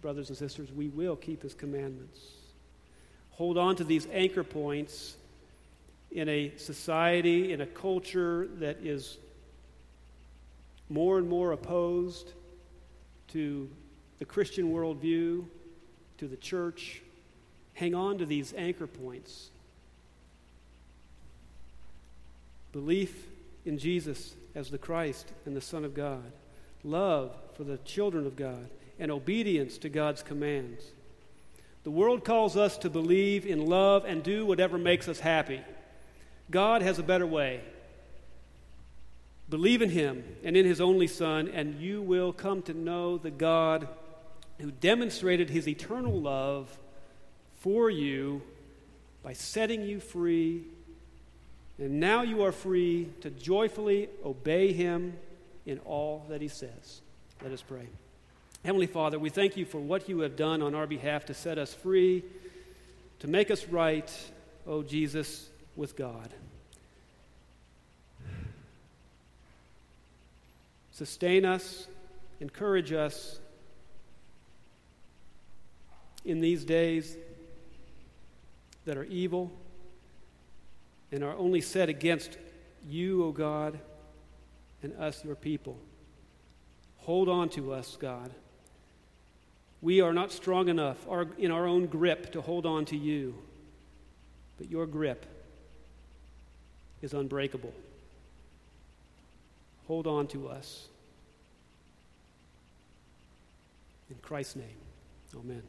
brothers 0.00 0.28
and 0.28 0.38
sisters, 0.38 0.72
we 0.72 0.88
will 0.88 1.16
keep 1.16 1.42
His 1.42 1.54
commandments. 1.54 2.18
Hold 3.32 3.58
on 3.58 3.76
to 3.76 3.84
these 3.84 4.06
anchor 4.12 4.44
points 4.44 5.16
in 6.10 6.28
a 6.28 6.52
society, 6.56 7.52
in 7.52 7.60
a 7.60 7.66
culture 7.66 8.48
that 8.58 8.78
is 8.84 9.18
more 10.88 11.18
and 11.18 11.28
more 11.28 11.52
opposed 11.52 12.32
to 13.28 13.70
the 14.18 14.24
Christian 14.24 14.72
worldview, 14.72 15.44
to 16.18 16.28
the 16.28 16.36
church. 16.36 17.00
Hang 17.74 17.94
on 17.94 18.18
to 18.18 18.26
these 18.26 18.52
anchor 18.54 18.86
points. 18.86 19.50
Belief 22.72 23.26
in 23.64 23.78
Jesus 23.78 24.34
as 24.54 24.70
the 24.70 24.78
Christ 24.78 25.32
and 25.46 25.56
the 25.56 25.60
Son 25.60 25.84
of 25.84 25.94
God, 25.94 26.32
love 26.82 27.34
for 27.54 27.64
the 27.64 27.78
children 27.78 28.26
of 28.26 28.36
God, 28.36 28.68
and 28.98 29.10
obedience 29.10 29.78
to 29.78 29.88
God's 29.88 30.22
commands. 30.22 30.84
The 31.84 31.90
world 31.90 32.24
calls 32.24 32.56
us 32.56 32.76
to 32.78 32.90
believe 32.90 33.46
in 33.46 33.64
love 33.64 34.04
and 34.04 34.22
do 34.22 34.44
whatever 34.44 34.76
makes 34.76 35.08
us 35.08 35.20
happy. 35.20 35.60
God 36.50 36.82
has 36.82 36.98
a 36.98 37.02
better 37.02 37.26
way. 37.26 37.62
Believe 39.48 39.80
in 39.82 39.90
him 39.90 40.22
and 40.44 40.56
in 40.56 40.66
his 40.66 40.80
only 40.80 41.06
Son, 41.06 41.48
and 41.48 41.80
you 41.80 42.02
will 42.02 42.32
come 42.32 42.62
to 42.62 42.74
know 42.74 43.16
the 43.16 43.30
God 43.30 43.88
who 44.60 44.70
demonstrated 44.70 45.48
his 45.48 45.66
eternal 45.66 46.20
love 46.20 46.78
for 47.60 47.90
you 47.90 48.42
by 49.22 49.32
setting 49.32 49.82
you 49.82 50.00
free. 50.00 50.64
And 51.80 51.98
now 51.98 52.20
you 52.20 52.42
are 52.42 52.52
free 52.52 53.08
to 53.22 53.30
joyfully 53.30 54.10
obey 54.22 54.74
him 54.74 55.14
in 55.64 55.78
all 55.80 56.26
that 56.28 56.42
he 56.42 56.48
says. 56.48 57.00
Let 57.42 57.52
us 57.52 57.62
pray. 57.62 57.88
Heavenly 58.64 58.86
Father, 58.86 59.18
we 59.18 59.30
thank 59.30 59.56
you 59.56 59.64
for 59.64 59.80
what 59.80 60.06
you 60.06 60.20
have 60.20 60.36
done 60.36 60.60
on 60.60 60.74
our 60.74 60.86
behalf 60.86 61.24
to 61.26 61.34
set 61.34 61.56
us 61.56 61.72
free, 61.72 62.22
to 63.20 63.28
make 63.28 63.50
us 63.50 63.66
right, 63.66 64.10
O 64.66 64.74
oh 64.74 64.82
Jesus, 64.82 65.48
with 65.74 65.96
God. 65.96 66.28
Sustain 70.92 71.46
us, 71.46 71.88
encourage 72.40 72.92
us 72.92 73.38
in 76.26 76.42
these 76.42 76.62
days 76.62 77.16
that 78.84 78.98
are 78.98 79.04
evil 79.04 79.50
and 81.12 81.24
are 81.24 81.36
only 81.36 81.60
set 81.60 81.88
against 81.88 82.38
you, 82.88 83.24
O 83.24 83.32
God, 83.32 83.78
and 84.82 84.92
us, 84.98 85.24
your 85.24 85.34
people. 85.34 85.78
Hold 86.98 87.28
on 87.28 87.48
to 87.50 87.72
us, 87.72 87.96
God. 88.00 88.30
We 89.82 90.00
are 90.00 90.12
not 90.12 90.30
strong 90.30 90.68
enough 90.68 91.06
in 91.38 91.50
our 91.50 91.66
own 91.66 91.86
grip 91.86 92.32
to 92.32 92.40
hold 92.40 92.66
on 92.66 92.84
to 92.86 92.96
you, 92.96 93.34
but 94.58 94.70
your 94.70 94.86
grip 94.86 95.26
is 97.00 97.14
unbreakable. 97.14 97.72
Hold 99.86 100.06
on 100.06 100.26
to 100.28 100.48
us. 100.48 100.88
In 104.10 104.16
Christ's 104.22 104.56
name, 104.56 104.76
amen. 105.34 105.62